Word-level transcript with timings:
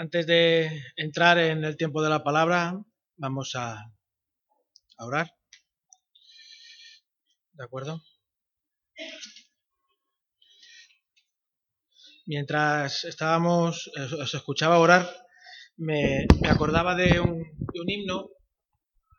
Antes 0.00 0.28
de 0.28 0.84
entrar 0.94 1.38
en 1.38 1.64
el 1.64 1.76
tiempo 1.76 2.00
de 2.00 2.08
la 2.08 2.22
palabra, 2.22 2.80
vamos 3.16 3.56
a, 3.56 3.84
orar. 5.00 5.28
¿De 7.50 7.64
acuerdo? 7.64 8.00
Mientras 12.26 13.02
estábamos, 13.06 13.90
os 14.20 14.34
escuchaba 14.34 14.78
orar, 14.78 15.10
me, 15.78 16.28
acordaba 16.48 16.94
de 16.94 17.18
un, 17.18 17.42
de 17.72 17.80
un, 17.80 17.90
himno 17.90 18.28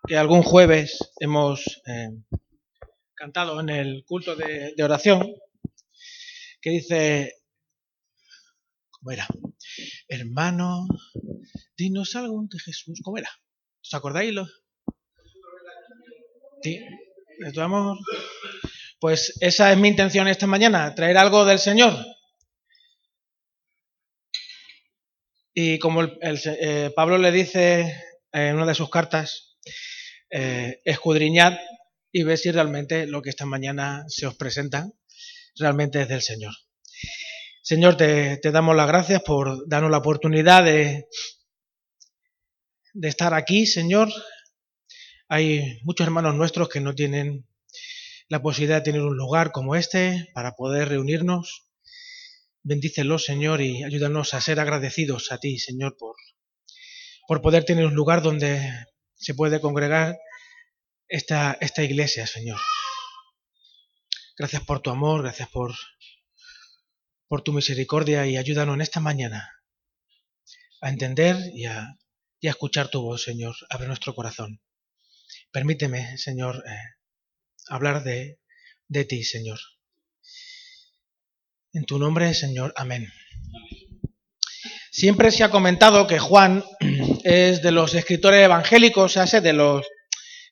que 0.08 0.16
algún 0.16 0.44
jueves 0.44 0.98
hemos 1.20 1.82
eh, 1.88 2.12
cantado 3.16 3.60
en 3.60 3.68
el 3.68 4.06
culto 4.08 4.34
de, 4.38 4.74
de 4.78 4.84
oración, 4.86 5.30
que 6.62 6.70
dice, 6.70 7.39
¿cómo 9.00 9.12
era? 9.12 9.28
Hermano, 10.08 10.88
dinos 11.78 12.16
algo 12.16 12.42
de 12.50 12.60
Jesús, 12.60 13.00
¿cómo 13.04 13.18
era? 13.18 13.30
¿Os 13.82 13.94
acordáis? 13.94 14.34
Lo? 14.34 14.48
Sí. 16.62 16.80
Pues 19.00 19.38
esa 19.40 19.72
es 19.72 19.78
mi 19.78 19.88
intención 19.88 20.28
esta 20.28 20.48
mañana, 20.48 20.94
traer 20.94 21.18
algo 21.18 21.46
del 21.46 21.60
Señor. 21.60 21.94
Y 25.54 25.80
como 25.80 26.04
eh, 26.04 26.92
Pablo 26.96 27.18
le 27.18 27.32
dice 27.32 28.04
en 28.32 28.56
una 28.56 28.66
de 28.66 28.76
sus 28.76 28.90
cartas, 28.90 29.58
eh, 30.30 30.82
escudriñad 30.86 31.58
y 32.12 32.24
ver 32.24 32.38
si 32.38 32.52
realmente 32.52 33.08
lo 33.08 33.22
que 33.22 33.30
esta 33.30 33.46
mañana 33.46 34.04
se 34.08 34.28
os 34.28 34.36
presenta 34.36 34.90
realmente 35.56 36.02
es 36.02 36.08
del 36.08 36.22
Señor. 36.22 36.54
Señor, 37.70 37.98
te, 37.98 38.40
damos 38.52 38.76
las 38.76 38.88
gracias 38.88 39.22
por 39.22 39.70
darnos 39.70 39.92
la 39.92 40.00
oportunidad 40.00 40.64
de, 40.64 41.08
de 42.94 43.08
estar 43.08 43.36
aquí, 43.36 43.68
Señor. 43.68 44.10
Hay 45.28 45.80
muchos 45.84 46.08
hermanos 46.08 46.34
nuestros 46.34 46.68
que 46.68 46.80
no 46.80 46.96
tienen 46.96 47.48
la 48.28 48.42
posibilidad 48.42 48.78
de 48.78 48.86
tener 48.86 49.04
un 49.04 49.16
lugar 49.16 49.52
como 49.52 49.76
este 49.76 50.32
para 50.34 50.54
poder 50.54 50.90
reunirnos. 50.90 51.70
Bendícelos, 52.64 53.26
Señor, 53.26 53.62
y 53.62 53.84
ayúdanos 53.84 54.34
a 54.34 54.42
ser 54.42 54.60
agradecidos 54.60 55.32
a 55.32 55.38
ti, 55.38 55.60
Señor, 55.60 55.96
por, 55.96 56.16
por 57.28 57.40
poder 57.44 57.66
tener 57.66 57.86
un 57.86 57.94
lugar 57.94 58.24
donde 58.24 58.68
se 59.14 59.36
puede 59.36 59.62
congregar 59.62 60.18
esta, 61.08 61.56
esta 61.62 61.84
iglesia, 61.84 62.26
Señor. 62.26 62.60
Gracias 64.40 64.64
por 64.64 64.80
tu 64.80 64.90
amor, 64.90 65.22
gracias 65.22 65.50
por, 65.50 65.76
por 67.30 67.44
tu 67.44 67.54
misericordia 67.54 68.26
y 68.26 68.36
ayúdanos 68.36 68.74
en 68.74 68.82
esta 68.82 69.00
mañana 69.00 69.54
a 70.82 70.90
entender 70.90 71.38
y 71.54 71.66
a, 71.66 71.96
escuchar 72.42 72.90
tu 72.90 73.02
voz, 73.02 73.24
Señor. 73.24 73.56
Abre 73.70 73.88
nuestro 73.88 74.16
corazón. 74.16 74.62
Permíteme, 75.52 76.18
Señor, 76.18 76.64
eh, 76.66 76.96
hablar 77.68 78.04
de, 78.04 78.40
de 78.88 79.06
ti, 79.06 79.24
Señor. 79.24 79.60
En 81.74 81.86
tu 81.86 82.00
nombre, 82.00 82.34
Señor. 82.34 82.74
Amén. 82.78 83.12
Siempre 84.90 85.32
se 85.32 85.44
ha 85.44 85.52
comentado 85.52 86.08
que 86.08 86.18
Juan 86.18 86.64
es 87.24 87.62
de 87.62 87.72
los 87.72 87.94
escritores 87.94 88.44
evangélicos, 88.44 89.14
se 89.14 89.20
hace 89.20 89.42
de 89.42 89.54
los 89.54 89.86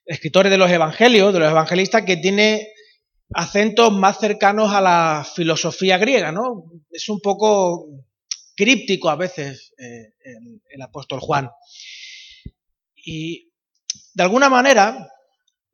escritores 0.06 0.52
de 0.52 0.58
los 0.58 0.70
evangelios, 0.70 1.34
de 1.34 1.40
los 1.40 1.50
evangelistas, 1.50 2.04
que 2.04 2.18
tiene 2.18 2.68
acentos 3.34 3.92
más 3.92 4.20
cercanos 4.20 4.72
a 4.74 4.82
la 4.82 5.28
filosofía 5.36 5.98
griega, 5.98 6.32
¿no? 6.32 6.72
Es 6.92 7.10
un 7.10 7.20
poco 7.20 7.88
críptico 8.56 9.10
a 9.10 9.16
veces 9.16 9.74
eh, 9.78 10.14
el, 10.70 10.82
apóstol 10.82 11.20
Juan. 11.20 11.50
Y 12.96 13.52
de 14.14 14.24
alguna 14.24 14.50
manera, 14.50 15.10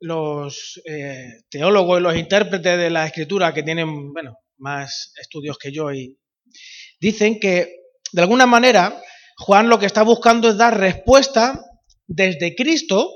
los 0.00 0.80
eh, 0.84 1.42
teólogos 1.48 1.98
y 1.98 2.02
los 2.02 2.16
intérpretes 2.16 2.78
de 2.78 2.90
la 2.90 3.06
escritura 3.06 3.54
que 3.54 3.62
tienen, 3.62 4.12
bueno, 4.12 4.38
más 4.58 5.12
estudios 5.20 5.58
que 5.58 5.72
yo 5.72 5.92
y 5.92 6.16
dicen 7.00 7.40
que 7.40 7.74
de 8.12 8.22
alguna 8.22 8.46
manera 8.46 9.02
Juan 9.36 9.68
lo 9.68 9.78
que 9.78 9.86
está 9.86 10.02
buscando 10.02 10.48
es 10.48 10.56
dar 10.56 10.78
respuesta 10.78 11.60
desde 12.06 12.54
Cristo 12.54 13.10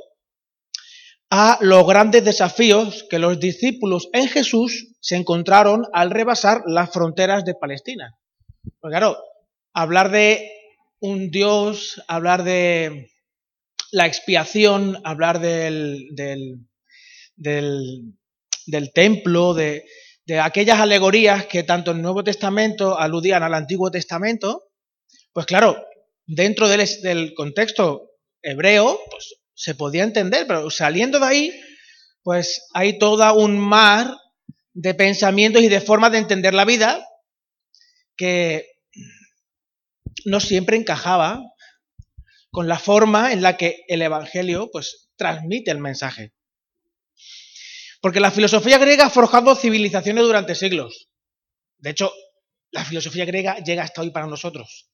a 1.31 1.59
los 1.61 1.87
grandes 1.87 2.25
desafíos 2.25 3.07
que 3.11 3.19
los 3.19 3.39
discípulos 3.39 4.09
en 4.13 4.29
Jesús 4.29 4.95
se 5.01 5.17
encontraron 5.17 5.85
al 5.93 6.11
rebasar 6.11 6.63
las 6.67 6.91
fronteras 6.91 7.45
de 7.45 7.55
Palestina. 7.55 8.19
Porque 8.81 8.97
claro, 8.97 9.19
hablar 9.75 10.11
de 10.11 10.51
un 11.01 11.31
Dios, 11.31 12.03
hablar 12.09 12.45
de 12.45 13.11
la 13.93 14.07
expiación, 14.07 15.01
hablar 15.05 15.41
del, 15.41 16.09
del, 16.13 16.67
del, 17.37 18.15
del 18.67 18.93
templo, 18.93 19.55
de, 19.55 19.85
de, 20.27 20.41
aquellas 20.41 20.81
alegorías 20.81 21.47
que 21.47 21.63
tanto 21.63 21.93
el 21.93 22.03
Nuevo 22.03 22.25
Testamento 22.25 22.99
aludían 22.99 23.43
al 23.43 23.55
Antiguo 23.55 23.91
Testamento, 23.91 24.65
pues 25.33 25.47
claro, 25.47 25.77
dentro 26.27 26.69
del, 26.69 26.87
del 27.03 27.35
contexto 27.35 28.11
hebreo, 28.43 28.99
pues 29.11 29.37
se 29.59 29.75
podía 29.75 30.05
entender, 30.05 30.47
pero 30.47 30.71
saliendo 30.71 31.19
de 31.19 31.27
ahí, 31.27 31.61
pues 32.23 32.69
hay 32.75 32.97
toda 32.97 33.33
un 33.33 33.59
mar 33.59 34.17
de 34.73 34.95
pensamientos 34.95 35.63
y 35.63 35.69
de 35.69 35.81
formas 35.81 36.13
de 36.13 36.19
entender 36.19 36.55
la 36.55 36.65
vida 36.65 37.05
que 38.17 38.69
no 40.27 40.39
siempre 40.39 40.77
encajaba 40.77 41.43
con 42.53 42.69
la 42.69 42.79
forma 42.79 43.33
en 43.33 43.43
la 43.43 43.57
que 43.57 43.85
el 43.89 44.01
Evangelio 44.01 44.71
pues, 44.71 45.09
transmite 45.17 45.73
el 45.73 45.79
mensaje. 45.79 46.33
Porque 48.01 48.21
la 48.21 48.31
filosofía 48.31 48.79
griega 48.79 49.07
ha 49.07 49.11
forjado 49.11 49.57
civilizaciones 49.57 50.23
durante 50.23 50.55
siglos. 50.55 51.09
De 51.79 51.91
hecho, 51.91 52.13
la 52.71 52.85
filosofía 52.85 53.25
griega 53.25 53.57
llega 53.57 53.83
hasta 53.83 54.03
hoy 54.03 54.11
para 54.11 54.29
nosotros. 54.29 54.89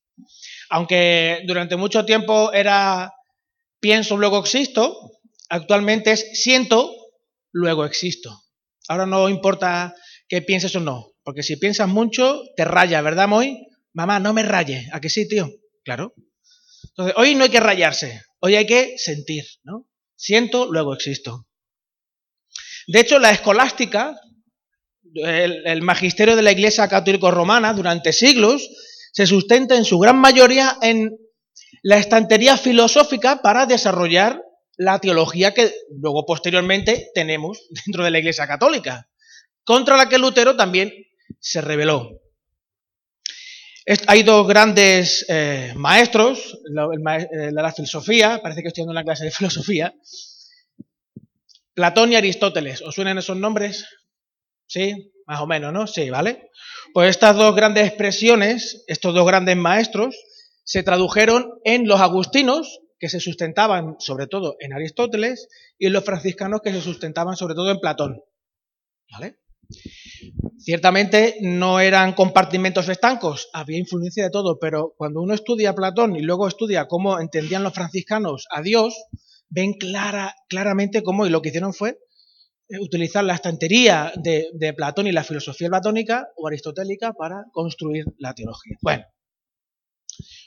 Aunque 0.70 1.42
durante 1.46 1.76
mucho 1.76 2.06
tiempo 2.06 2.50
era 2.54 3.12
pienso, 3.80 4.16
luego 4.16 4.38
existo, 4.38 5.12
actualmente 5.48 6.12
es 6.12 6.42
siento, 6.42 6.90
luego 7.52 7.84
existo. 7.84 8.42
Ahora 8.88 9.06
no 9.06 9.28
importa 9.28 9.94
que 10.28 10.42
pienses 10.42 10.74
o 10.76 10.80
no, 10.80 11.12
porque 11.22 11.42
si 11.42 11.56
piensas 11.56 11.88
mucho, 11.88 12.42
te 12.56 12.64
raya, 12.64 13.00
¿verdad, 13.02 13.28
Moy? 13.28 13.66
Mamá, 13.92 14.18
no 14.18 14.32
me 14.32 14.42
raye. 14.42 14.88
¿A 14.92 15.00
que 15.00 15.08
sí, 15.08 15.28
tío? 15.28 15.48
Claro. 15.84 16.14
Entonces, 16.88 17.14
hoy 17.16 17.34
no 17.34 17.44
hay 17.44 17.50
que 17.50 17.60
rayarse, 17.60 18.22
hoy 18.40 18.56
hay 18.56 18.66
que 18.66 18.94
sentir, 18.98 19.44
¿no? 19.62 19.86
Siento, 20.16 20.70
luego 20.70 20.94
existo. 20.94 21.46
De 22.86 23.00
hecho, 23.00 23.18
la 23.18 23.30
escolástica, 23.30 24.14
el, 25.14 25.66
el 25.66 25.82
magisterio 25.82 26.36
de 26.36 26.42
la 26.42 26.52
Iglesia 26.52 26.88
Católica 26.88 27.30
Romana, 27.30 27.72
durante 27.72 28.12
siglos, 28.12 28.68
se 29.12 29.26
sustenta 29.26 29.76
en 29.76 29.84
su 29.84 29.98
gran 29.98 30.18
mayoría 30.18 30.76
en 30.82 31.16
la 31.84 31.98
estantería 31.98 32.56
filosófica 32.56 33.42
para 33.42 33.66
desarrollar 33.66 34.42
la 34.78 34.98
teología 34.98 35.52
que 35.52 35.70
luego 35.90 36.24
posteriormente 36.24 37.10
tenemos 37.14 37.68
dentro 37.84 38.02
de 38.02 38.10
la 38.10 38.18
Iglesia 38.18 38.46
Católica, 38.46 39.06
contra 39.64 39.98
la 39.98 40.08
que 40.08 40.18
Lutero 40.18 40.56
también 40.56 40.92
se 41.38 41.60
rebeló. 41.60 42.22
Hay 44.06 44.22
dos 44.22 44.48
grandes 44.48 45.26
eh, 45.28 45.74
maestros 45.76 46.58
la, 46.64 46.88
la 47.52 47.72
filosofía, 47.72 48.40
parece 48.42 48.62
que 48.62 48.68
estoy 48.68 48.82
dando 48.82 48.92
una 48.92 49.04
clase 49.04 49.24
de 49.24 49.30
filosofía, 49.30 49.94
Platón 51.74 52.12
y 52.12 52.16
Aristóteles. 52.16 52.80
¿Os 52.80 52.94
suenan 52.94 53.18
esos 53.18 53.36
nombres? 53.36 53.84
¿Sí? 54.66 55.12
Más 55.26 55.40
o 55.40 55.46
menos, 55.46 55.70
¿no? 55.70 55.86
Sí, 55.86 56.08
¿vale? 56.08 56.48
Pues 56.94 57.10
estas 57.10 57.36
dos 57.36 57.54
grandes 57.54 57.88
expresiones, 57.88 58.84
estos 58.86 59.12
dos 59.12 59.26
grandes 59.26 59.56
maestros, 59.56 60.16
se 60.64 60.82
tradujeron 60.82 61.60
en 61.64 61.86
los 61.86 62.00
agustinos, 62.00 62.80
que 62.98 63.08
se 63.08 63.20
sustentaban 63.20 63.96
sobre 63.98 64.26
todo 64.26 64.56
en 64.60 64.72
Aristóteles, 64.72 65.48
y 65.78 65.86
en 65.86 65.92
los 65.92 66.04
franciscanos, 66.04 66.60
que 66.62 66.72
se 66.72 66.80
sustentaban 66.80 67.36
sobre 67.36 67.54
todo 67.54 67.70
en 67.70 67.78
Platón. 67.78 68.22
¿Vale? 69.10 69.38
Ciertamente 70.58 71.36
no 71.40 71.80
eran 71.80 72.14
compartimentos 72.14 72.88
estancos, 72.88 73.48
había 73.52 73.78
influencia 73.78 74.24
de 74.24 74.30
todo, 74.30 74.58
pero 74.58 74.94
cuando 74.96 75.20
uno 75.20 75.34
estudia 75.34 75.74
Platón 75.74 76.16
y 76.16 76.22
luego 76.22 76.48
estudia 76.48 76.86
cómo 76.86 77.20
entendían 77.20 77.62
los 77.62 77.74
franciscanos 77.74 78.46
a 78.50 78.62
Dios, 78.62 78.94
ven 79.48 79.74
clara, 79.74 80.34
claramente 80.48 81.02
cómo, 81.02 81.26
y 81.26 81.30
lo 81.30 81.42
que 81.42 81.50
hicieron 81.50 81.74
fue 81.74 81.98
utilizar 82.80 83.24
la 83.24 83.34
estantería 83.34 84.12
de, 84.16 84.48
de 84.54 84.72
Platón 84.72 85.06
y 85.06 85.12
la 85.12 85.24
filosofía 85.24 85.68
platónica 85.68 86.28
o 86.36 86.48
aristotélica 86.48 87.12
para 87.12 87.44
construir 87.52 88.06
la 88.18 88.34
teología. 88.34 88.76
Bueno, 88.80 89.04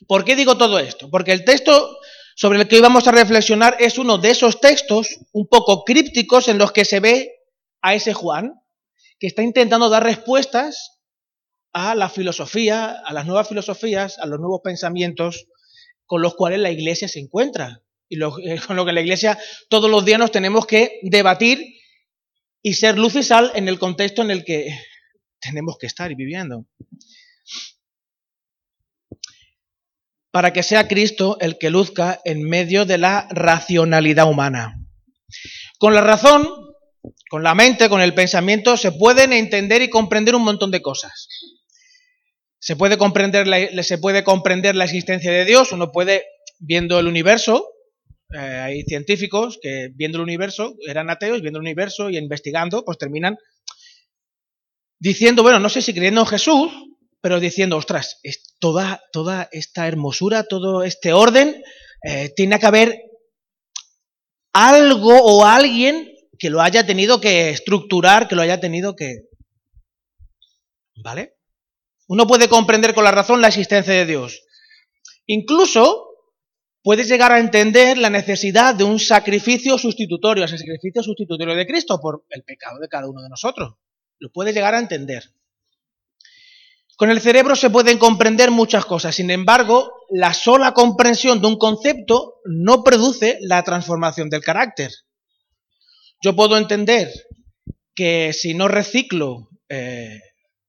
¿por 0.08 0.26
qué 0.26 0.36
digo 0.36 0.58
todo 0.58 0.80
esto? 0.80 1.10
Porque 1.10 1.32
el 1.32 1.46
texto 1.46 1.98
sobre 2.36 2.60
el 2.60 2.68
que 2.68 2.76
hoy 2.76 2.82
vamos 2.82 3.08
a 3.08 3.12
reflexionar 3.12 3.78
es 3.80 3.98
uno 3.98 4.18
de 4.18 4.32
esos 4.32 4.62
textos 4.62 5.18
un 5.32 5.48
poco 5.48 5.84
crípticos 5.84 6.48
en 6.48 6.58
los 6.58 6.72
que 6.72 6.86
se 6.86 7.00
ve 7.00 7.32
a 7.82 7.96
ese 7.96 8.14
Juan 8.14 8.54
que 9.20 9.28
está 9.28 9.42
intentando 9.42 9.90
dar 9.90 10.04
respuestas 10.04 11.00
a 11.74 11.96
la 11.96 12.10
filosofía, 12.10 13.02
a 13.06 13.14
las 13.14 13.26
nuevas 13.26 13.48
filosofías, 13.48 14.20
a 14.20 14.26
los 14.28 14.40
nuevos 14.40 14.62
pensamientos 14.64 15.48
con 16.06 16.22
los 16.22 16.36
cuales 16.36 16.60
la 16.60 16.72
iglesia 16.72 17.08
se 17.08 17.20
encuentra 17.20 17.82
y 18.10 18.18
eh, 18.24 18.60
con 18.66 18.76
lo 18.76 18.86
que 18.86 18.94
la 18.94 19.02
iglesia 19.02 19.38
todos 19.70 19.90
los 19.90 20.06
días 20.06 20.20
nos 20.20 20.32
tenemos 20.32 20.66
que 20.66 21.00
debatir 21.04 21.60
y 22.62 22.74
ser 22.74 22.98
luz 22.98 23.16
y 23.16 23.24
sal 23.24 23.52
en 23.56 23.68
el 23.68 23.80
contexto 23.80 24.22
en 24.22 24.32
el 24.32 24.44
que 24.44 24.70
tenemos 25.40 25.78
que 25.80 25.88
estar 25.88 26.12
y 26.12 26.16
viviendo. 26.16 26.66
Para 30.32 30.54
que 30.54 30.64
sea 30.64 30.88
Cristo 30.88 31.38
el 31.40 31.58
que 31.58 31.70
luzca 31.70 32.20
en 32.26 32.44
medio 32.44 32.86
de 32.86 32.98
la 32.98 33.28
racionalidad 33.32 34.30
humana. 34.30 34.76
Con 35.80 35.94
la 35.94 36.02
razón, 36.02 36.48
con 37.30 37.44
la 37.44 37.56
mente, 37.56 37.90
con 37.90 38.02
el 38.02 38.14
pensamiento, 38.14 38.78
se 38.78 38.92
pueden 38.92 39.34
entender 39.34 39.82
y 39.82 39.90
comprender 39.90 40.36
un 40.36 40.44
montón 40.44 40.72
de 40.72 40.82
cosas. 40.82 41.28
Se 42.60 42.76
puede 42.76 42.98
comprender 42.98 43.48
la, 43.48 43.60
existencia 43.60 45.32
de 45.32 45.46
Dios, 45.46 45.72
uno 45.72 45.92
puede, 45.92 46.26
viendo 46.60 47.00
el 47.00 47.08
universo, 47.08 47.66
eh, 48.34 48.40
hay 48.40 48.84
científicos 48.84 49.58
que 49.62 49.90
viendo 49.94 50.18
el 50.18 50.24
universo, 50.24 50.76
eran 50.88 51.10
ateos, 51.10 51.42
viendo 51.42 51.60
el 51.60 51.66
universo 51.66 52.10
y 52.10 52.18
investigando, 52.18 52.84
pues 52.84 52.98
terminan 52.98 53.38
diciendo, 55.00 55.44
bueno, 55.44 55.60
no 55.60 55.70
sé 55.70 55.82
si 55.82 55.94
creyendo 55.94 56.22
en 56.22 56.28
Jesús, 56.28 56.72
pero 57.28 57.42
diciendo, 57.42 57.76
ostras, 57.76 58.22
toda 58.62 59.50
esta 59.52 59.86
hermosura, 59.86 60.46
todo 60.46 60.84
este 60.84 61.12
orden, 61.12 61.62
eh, 62.02 62.32
tiene 62.34 62.58
que 62.58 62.66
haber 62.66 63.02
algo 64.54 65.14
o 65.14 65.44
alguien 65.44 66.10
que 66.40 66.50
lo 66.50 66.62
haya 66.62 66.88
tenido 66.88 67.20
que 67.20 67.50
estructurar, 67.50 68.30
que 68.30 68.36
lo 68.36 68.44
haya 68.44 68.62
tenido 68.62 68.96
que... 68.96 69.24
¿Vale? 71.04 71.34
Uno 72.08 72.26
puede 72.28 72.48
comprender 72.48 72.94
con 72.94 73.04
la 73.04 73.12
razón 73.12 73.42
la 73.42 73.50
existencia 73.50 73.94
de 73.94 74.06
Dios. 74.06 74.46
Incluso 75.26 76.08
puedes 76.82 77.10
llegar 77.10 77.34
a 77.34 77.40
entender 77.40 77.98
la 77.98 78.10
necesidad 78.10 78.74
de 78.74 78.86
un 78.86 79.02
sacrificio 79.02 79.78
sustitutorio, 79.78 80.46
el 80.46 80.50
sacrificio 80.50 81.04
sustitutorio 81.04 81.56
de 81.56 81.68
Cristo 81.68 82.00
por 82.00 82.24
el 82.30 82.46
pecado 82.46 82.80
de 82.80 82.88
cada 82.88 83.10
uno 83.10 83.22
de 83.22 83.28
nosotros. 83.28 83.74
Lo 84.18 84.32
puedes 84.32 84.56
llegar 84.56 84.76
a 84.76 84.80
entender. 84.80 85.34
Con 86.98 87.12
el 87.12 87.22
cerebro 87.22 87.56
se 87.56 87.70
pueden 87.70 88.00
comprender 88.00 88.50
muchas 88.50 88.84
cosas, 88.84 89.14
sin 89.14 89.30
embargo, 89.30 89.94
la 90.10 90.34
sola 90.34 90.74
comprensión 90.74 91.40
de 91.40 91.48
un 91.48 91.58
concepto 91.58 92.42
no 92.44 92.84
produce 92.84 93.38
la 93.42 93.62
transformación 93.62 94.32
del 94.32 94.42
carácter. 94.42 94.92
Yo 96.24 96.36
puedo 96.36 96.58
entender 96.58 97.14
que 97.94 98.34
si 98.34 98.56
no 98.56 98.68
reciclo, 98.68 99.48
eh, 99.70 100.20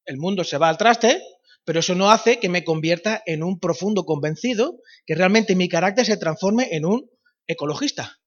el 0.04 0.18
mundo 0.18 0.44
se 0.44 0.58
va 0.58 0.68
al 0.68 0.76
traste, 0.76 1.18
pero 1.64 1.80
eso 1.80 1.94
no 1.94 2.10
hace 2.10 2.38
que 2.38 2.50
me 2.50 2.62
convierta 2.62 3.22
en 3.24 3.42
un 3.42 3.58
profundo 3.58 4.04
convencido, 4.04 4.80
que 5.06 5.14
realmente 5.14 5.56
mi 5.56 5.70
carácter 5.70 6.04
se 6.04 6.18
transforme 6.18 6.68
en 6.72 6.84
un 6.84 7.10
ecologista. 7.46 8.18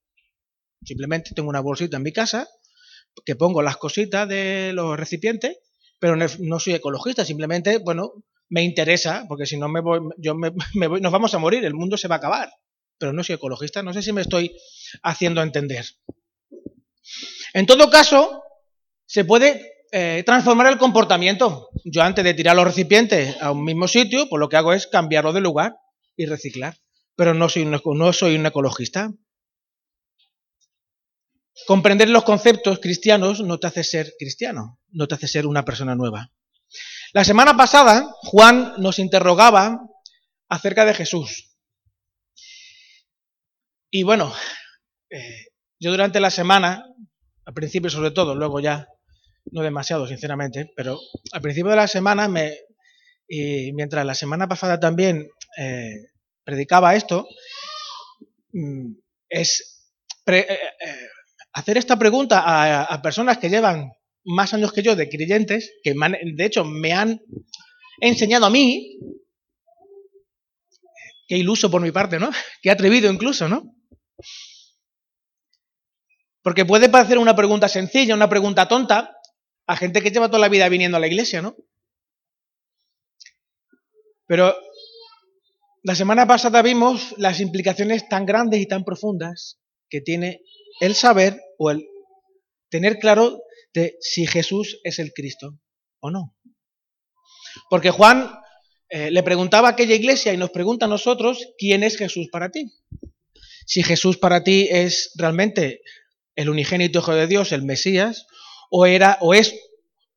Simplemente 0.83 1.35
tengo 1.35 1.49
una 1.49 1.59
bolsita 1.59 1.97
en 1.97 2.03
mi 2.03 2.11
casa 2.11 2.47
que 3.25 3.35
pongo 3.35 3.61
las 3.61 3.77
cositas 3.77 4.27
de 4.27 4.71
los 4.73 4.97
recipientes, 4.97 5.57
pero 6.01 6.15
no 6.15 6.59
soy 6.59 6.73
ecologista, 6.73 7.23
simplemente, 7.23 7.77
bueno, 7.77 8.23
me 8.49 8.63
interesa, 8.63 9.25
porque 9.29 9.45
si 9.45 9.55
no 9.55 9.69
me 9.69 9.81
voy, 9.81 9.99
yo 10.17 10.33
me, 10.73 10.87
voy, 10.87 10.99
nos 10.99 11.11
vamos 11.11 11.35
a 11.35 11.37
morir, 11.37 11.63
el 11.63 11.75
mundo 11.75 11.95
se 11.95 12.07
va 12.07 12.15
a 12.15 12.17
acabar, 12.17 12.51
pero 12.97 13.13
no 13.13 13.23
soy 13.23 13.35
ecologista, 13.35 13.83
no 13.83 13.93
sé 13.93 14.01
si 14.01 14.11
me 14.11 14.21
estoy 14.21 14.57
haciendo 15.03 15.43
entender. 15.43 15.85
En 17.53 17.67
todo 17.67 17.91
caso, 17.91 18.41
se 19.05 19.25
puede 19.25 19.85
eh, 19.91 20.23
transformar 20.25 20.71
el 20.71 20.79
comportamiento. 20.79 21.69
Yo 21.85 22.01
antes 22.01 22.25
de 22.25 22.33
tirar 22.33 22.55
los 22.55 22.65
recipientes 22.65 23.39
a 23.39 23.51
un 23.51 23.63
mismo 23.63 23.87
sitio, 23.87 24.27
pues 24.27 24.39
lo 24.39 24.49
que 24.49 24.57
hago 24.57 24.73
es 24.73 24.87
cambiarlo 24.87 25.33
de 25.33 25.41
lugar 25.41 25.75
y 26.15 26.25
reciclar. 26.25 26.77
Pero 27.15 27.35
no 27.35 27.47
soy 27.47 27.65
no 27.65 28.13
soy 28.13 28.35
un 28.35 28.45
ecologista. 28.47 29.11
Comprender 31.67 32.09
los 32.09 32.23
conceptos 32.23 32.79
cristianos 32.79 33.41
no 33.41 33.59
te 33.59 33.67
hace 33.67 33.83
ser 33.83 34.13
cristiano, 34.17 34.80
no 34.91 35.07
te 35.07 35.15
hace 35.15 35.27
ser 35.27 35.47
una 35.47 35.65
persona 35.65 35.95
nueva. 35.95 36.31
La 37.13 37.23
semana 37.23 37.57
pasada, 37.57 38.15
Juan 38.21 38.73
nos 38.77 38.99
interrogaba 38.99 39.81
acerca 40.47 40.85
de 40.85 40.93
Jesús. 40.93 41.57
Y 43.89 44.03
bueno, 44.03 44.33
eh, 45.09 45.47
yo 45.79 45.91
durante 45.91 46.19
la 46.19 46.31
semana, 46.31 46.85
al 47.45 47.53
principio 47.53 47.89
sobre 47.89 48.11
todo, 48.11 48.35
luego 48.35 48.59
ya 48.59 48.87
no 49.51 49.61
demasiado, 49.61 50.07
sinceramente, 50.07 50.71
pero 50.75 50.99
al 51.33 51.41
principio 51.41 51.71
de 51.71 51.77
la 51.77 51.87
semana, 51.87 52.27
me, 52.27 52.53
y 53.27 53.73
mientras 53.73 54.05
la 54.05 54.15
semana 54.15 54.47
pasada 54.47 54.79
también 54.79 55.27
eh, 55.57 56.11
predicaba 56.43 56.95
esto, 56.95 57.27
mm, 58.53 58.93
es 59.27 59.89
eh, 60.27 60.59
hacer 61.53 61.77
esta 61.77 61.97
pregunta 61.97 62.43
a, 62.45 63.01
personas 63.01 63.37
que 63.37 63.49
llevan 63.49 63.91
más 64.23 64.53
años 64.53 64.71
que 64.73 64.83
yo 64.83 64.95
de 64.95 65.09
creyentes, 65.09 65.71
que 65.83 65.93
de 65.93 66.45
hecho 66.45 66.63
me 66.65 66.93
han 66.93 67.21
enseñado 67.99 68.45
a 68.45 68.49
mí, 68.49 68.99
qué 71.27 71.37
iluso 71.37 71.71
por 71.71 71.81
mi 71.81 71.91
parte, 71.91 72.19
¿no? 72.19 72.29
Qué 72.61 72.69
atrevido 72.69 73.11
incluso, 73.11 73.47
¿no? 73.47 73.75
Porque 76.43 76.65
puede 76.65 76.89
parecer 76.89 77.17
una 77.17 77.35
pregunta 77.35 77.67
sencilla, 77.67 78.15
una 78.15 78.29
pregunta 78.29 78.67
tonta, 78.67 79.15
a 79.67 79.77
gente 79.77 80.01
que 80.01 80.09
lleva 80.09 80.27
toda 80.27 80.39
la 80.39 80.49
vida 80.49 80.67
viniendo 80.69 80.97
a 80.97 80.99
la 80.99 81.07
iglesia, 81.07 81.41
¿no? 81.41 81.55
Pero 84.25 84.55
la 85.83 85.95
semana 85.95 86.27
pasada 86.27 86.61
vimos 86.61 87.15
las 87.17 87.39
implicaciones 87.39 88.07
tan 88.07 88.25
grandes 88.25 88.59
y 88.59 88.67
tan 88.67 88.83
profundas 88.83 89.59
que 89.89 90.01
tiene 90.01 90.41
el 90.79 90.95
saber 90.95 91.39
o 91.57 91.71
el 91.71 91.85
tener 92.69 92.97
claro 92.97 93.41
de 93.73 93.97
si 93.99 94.27
Jesús 94.27 94.79
es 94.83 94.99
el 94.99 95.13
Cristo 95.13 95.59
o 95.99 96.11
no. 96.11 96.35
Porque 97.69 97.91
Juan 97.91 98.31
eh, 98.89 99.11
le 99.11 99.23
preguntaba 99.23 99.69
a 99.69 99.71
aquella 99.71 99.95
iglesia 99.95 100.33
y 100.33 100.37
nos 100.37 100.51
pregunta 100.51 100.85
a 100.85 100.89
nosotros, 100.89 101.47
¿quién 101.57 101.83
es 101.83 101.97
Jesús 101.97 102.27
para 102.31 102.49
ti? 102.49 102.65
Si 103.65 103.83
Jesús 103.83 104.17
para 104.17 104.43
ti 104.43 104.67
es 104.69 105.11
realmente 105.15 105.81
el 106.35 106.49
unigénito 106.49 106.99
Hijo 106.99 107.13
de 107.13 107.27
Dios, 107.27 107.51
el 107.51 107.63
Mesías, 107.63 108.25
o, 108.69 108.85
era, 108.85 109.17
o 109.21 109.33
es 109.33 109.55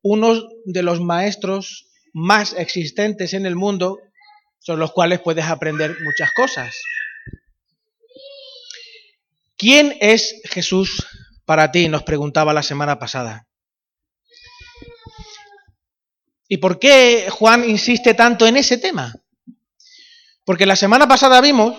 uno 0.01 0.49
de 0.65 0.83
los 0.83 1.01
maestros 1.01 1.87
más 2.13 2.53
existentes 2.53 3.33
en 3.33 3.45
el 3.45 3.55
mundo, 3.55 3.99
son 4.59 4.79
los 4.79 4.91
cuales 4.91 5.19
puedes 5.21 5.45
aprender 5.45 5.95
muchas 6.03 6.31
cosas. 6.33 6.75
¿Quién 9.57 9.95
es 10.01 10.41
Jesús 10.45 11.05
para 11.45 11.71
ti? 11.71 11.87
Nos 11.87 12.03
preguntaba 12.03 12.53
la 12.53 12.63
semana 12.63 12.99
pasada. 12.99 13.47
¿Y 16.47 16.57
por 16.57 16.79
qué 16.79 17.27
Juan 17.29 17.67
insiste 17.67 18.13
tanto 18.13 18.45
en 18.45 18.57
ese 18.57 18.77
tema? 18.77 19.13
Porque 20.43 20.65
la 20.65 20.75
semana 20.75 21.07
pasada 21.07 21.41
vimos 21.41 21.75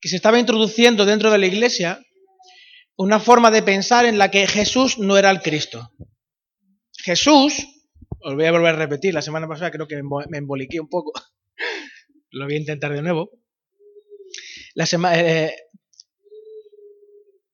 que 0.00 0.08
se 0.08 0.16
estaba 0.16 0.38
introduciendo 0.38 1.04
dentro 1.04 1.30
de 1.30 1.38
la 1.38 1.46
iglesia 1.46 2.04
una 2.96 3.20
forma 3.20 3.50
de 3.50 3.62
pensar 3.62 4.04
en 4.04 4.18
la 4.18 4.30
que 4.30 4.46
Jesús 4.46 4.98
no 4.98 5.16
era 5.16 5.30
el 5.30 5.40
Cristo. 5.40 5.92
Jesús, 6.98 7.66
os 8.20 8.34
voy 8.34 8.44
a 8.44 8.52
volver 8.52 8.74
a 8.74 8.78
repetir, 8.78 9.14
la 9.14 9.22
semana 9.22 9.48
pasada 9.48 9.70
creo 9.70 9.86
que 9.86 10.00
me 10.02 10.38
emboliqué 10.38 10.80
un 10.80 10.88
poco, 10.88 11.12
lo 12.30 12.44
voy 12.44 12.54
a 12.54 12.58
intentar 12.58 12.92
de 12.92 13.02
nuevo. 13.02 13.30
La 14.74 14.86
eh, 15.14 15.54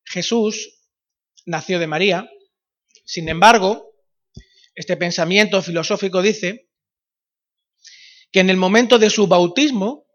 Jesús 0.05 0.78
nació 1.49 1.79
de 1.79 1.87
María, 1.87 2.31
sin 3.05 3.29
embargo, 3.29 3.95
este 4.75 4.97
pensamiento 4.97 5.63
filosófico 5.63 6.21
dice 6.21 6.69
que 8.31 8.41
en 8.41 8.51
el 8.51 8.59
momento 8.59 8.99
de 8.99 9.09
su 9.09 9.27
bautismo, 9.27 10.07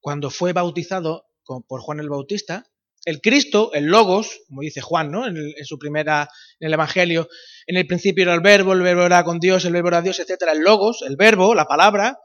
cuando 0.00 0.30
fue 0.30 0.52
bautizado 0.52 1.26
por 1.66 1.80
Juan 1.80 2.00
el 2.00 2.10
Bautista, 2.10 2.66
el 3.06 3.22
Cristo, 3.22 3.72
el 3.72 3.86
Logos, 3.86 4.42
como 4.48 4.60
dice 4.60 4.82
Juan, 4.82 5.10
¿no? 5.10 5.26
En, 5.26 5.64
su 5.64 5.78
primera, 5.78 6.28
en 6.58 6.66
el 6.66 6.74
Evangelio, 6.74 7.28
en 7.66 7.78
el 7.78 7.86
principio 7.86 8.24
era 8.24 8.34
el 8.34 8.40
verbo, 8.40 8.74
el 8.74 8.82
verbo 8.82 9.04
era 9.04 9.24
con 9.24 9.40
Dios, 9.40 9.64
el 9.64 9.72
verbo 9.72 9.88
era 9.88 10.02
Dios, 10.02 10.20
etcétera. 10.20 10.52
El 10.52 10.60
Logos, 10.60 11.02
el 11.08 11.16
verbo, 11.16 11.54
la 11.54 11.64
palabra, 11.64 12.18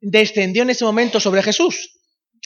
descendió 0.00 0.62
en 0.62 0.70
ese 0.70 0.86
momento 0.86 1.20
sobre 1.20 1.42
Jesús. 1.42 2.00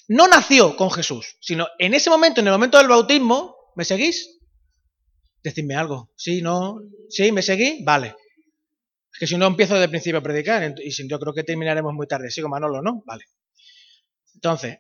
No 0.09 0.27
nació 0.27 0.77
con 0.77 0.91
Jesús, 0.91 1.37
sino 1.41 1.69
en 1.79 1.95
ese 1.95 2.11
momento, 2.11 2.41
en 2.41 2.49
el 2.49 2.53
momento 2.53 2.79
del 2.79 2.89
bautismo, 2.89 3.55
¿me 3.77 3.85
seguís? 3.85 4.40
Decidme 5.43 5.75
algo. 5.75 6.13
¿Sí? 6.17 6.43
¿No? 6.43 6.81
¿Sí? 7.09 7.33
¿Me 7.33 7.43
seguís? 7.43 7.85
Vale. 7.85 8.15
Es 9.13 9.19
que 9.19 9.27
si 9.27 9.37
no 9.37 9.47
empiezo 9.47 9.79
de 9.79 9.89
principio 9.89 10.19
a 10.19 10.23
predicar, 10.23 10.75
y 10.79 11.09
yo 11.09 11.19
creo 11.19 11.35
que 11.35 11.43
terminaremos 11.43 11.93
muy 11.95 12.07
tarde. 12.07 12.31
Sigo 12.31 12.49
Manolo, 12.49 12.83
¿no? 12.83 13.03
Vale. 13.07 13.25
Entonces, 14.35 14.79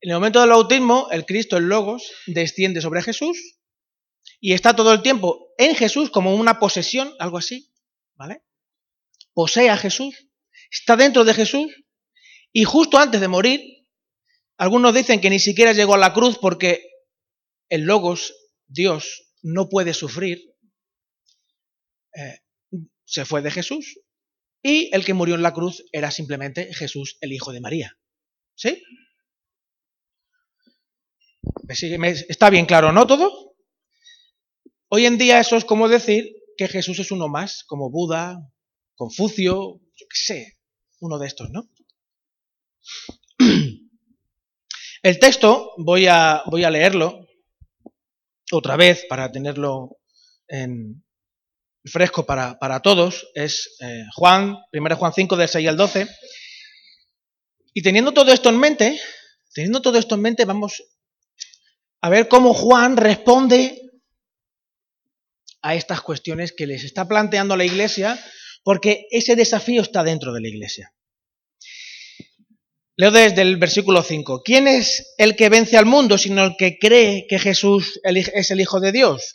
en 0.00 0.10
el 0.10 0.16
momento 0.16 0.40
del 0.40 0.50
bautismo, 0.50 1.08
el 1.10 1.24
Cristo, 1.24 1.56
el 1.56 1.64
Logos, 1.64 2.12
desciende 2.26 2.80
sobre 2.80 3.02
Jesús 3.02 3.58
y 4.40 4.52
está 4.52 4.76
todo 4.76 4.92
el 4.92 5.02
tiempo 5.02 5.54
en 5.58 5.74
Jesús 5.74 6.10
como 6.10 6.34
una 6.34 6.58
posesión, 6.58 7.14
algo 7.18 7.38
así, 7.38 7.72
¿vale? 8.14 8.42
Posee 9.32 9.70
a 9.70 9.76
Jesús, 9.76 10.28
está 10.70 10.96
dentro 10.96 11.24
de 11.24 11.34
Jesús 11.34 11.72
y 12.52 12.64
justo 12.64 12.98
antes 12.98 13.20
de 13.20 13.28
morir, 13.28 13.60
Algunos 14.58 14.94
dicen 14.94 15.20
que 15.20 15.28
ni 15.28 15.38
siquiera 15.38 15.72
llegó 15.72 15.94
a 15.94 15.98
la 15.98 16.14
cruz 16.14 16.38
porque 16.38 16.88
el 17.68 17.82
Logos, 17.82 18.34
Dios, 18.66 19.25
no 19.46 19.68
puede 19.68 19.94
sufrir. 19.94 20.56
Eh, 22.14 22.40
se 23.04 23.24
fue 23.24 23.42
de 23.42 23.52
Jesús. 23.52 24.00
Y 24.60 24.90
el 24.92 25.04
que 25.04 25.14
murió 25.14 25.36
en 25.36 25.42
la 25.42 25.54
cruz 25.54 25.84
era 25.92 26.10
simplemente 26.10 26.74
Jesús, 26.74 27.16
el 27.20 27.32
Hijo 27.32 27.52
de 27.52 27.60
María. 27.60 27.96
¿Sí? 28.56 28.82
¿Está 32.28 32.50
bien 32.50 32.66
claro, 32.66 32.90
no 32.92 33.06
todo? 33.06 33.54
Hoy 34.88 35.06
en 35.06 35.16
día 35.16 35.38
eso 35.38 35.56
es 35.56 35.64
como 35.64 35.88
decir 35.88 36.34
que 36.56 36.66
Jesús 36.66 36.98
es 36.98 37.12
uno 37.12 37.28
más, 37.28 37.62
como 37.64 37.90
Buda, 37.90 38.36
Confucio, 38.96 39.80
yo 39.94 40.06
qué 40.08 40.16
sé, 40.16 40.58
uno 41.00 41.18
de 41.18 41.26
estos, 41.28 41.50
¿no? 41.50 41.68
El 45.02 45.18
texto, 45.20 45.72
voy 45.76 46.06
a, 46.08 46.42
voy 46.46 46.64
a 46.64 46.70
leerlo 46.70 47.25
otra 48.52 48.76
vez 48.76 49.04
para 49.08 49.30
tenerlo 49.30 49.96
en, 50.48 51.02
fresco 51.86 52.26
para, 52.26 52.80
todos, 52.82 53.28
es 53.34 53.76
eh, 53.80 54.04
Juan, 54.14 54.56
1 54.72 54.96
Juan 54.96 55.12
5, 55.12 55.36
del 55.36 55.48
6 55.48 55.68
al 55.68 55.76
12. 55.76 56.08
Y 57.74 57.82
teniendo 57.82 58.12
todo 58.12 58.32
esto 58.32 58.48
en 58.48 58.58
mente, 58.58 59.00
teniendo 59.54 59.80
todo 59.80 59.98
esto 59.98 60.14
en 60.16 60.22
mente, 60.22 60.44
vamos 60.44 60.82
a 62.00 62.08
ver 62.08 62.28
cómo 62.28 62.54
Juan 62.54 62.96
responde 62.96 63.80
a 65.62 65.74
estas 65.74 66.00
cuestiones 66.00 66.52
que 66.52 66.66
les 66.66 66.84
está 66.84 67.06
planteando 67.06 67.56
la 67.56 67.64
Iglesia, 67.64 68.18
porque 68.62 69.06
ese 69.10 69.36
desafío 69.36 69.82
está 69.82 70.02
dentro 70.02 70.32
de 70.32 70.40
la 70.40 70.48
Iglesia. 70.48 70.92
Leo 72.98 73.10
desde 73.10 73.42
el 73.42 73.58
versículo 73.58 74.02
5. 74.02 74.42
¿Quién 74.42 74.66
es 74.66 75.14
el 75.18 75.36
que 75.36 75.50
vence 75.50 75.76
al 75.76 75.84
mundo 75.84 76.16
sino 76.16 76.42
el 76.44 76.56
que 76.56 76.78
cree 76.78 77.26
que 77.28 77.38
Jesús 77.38 78.00
es 78.02 78.50
el 78.50 78.60
Hijo 78.60 78.80
de 78.80 78.90
Dios? 78.90 79.34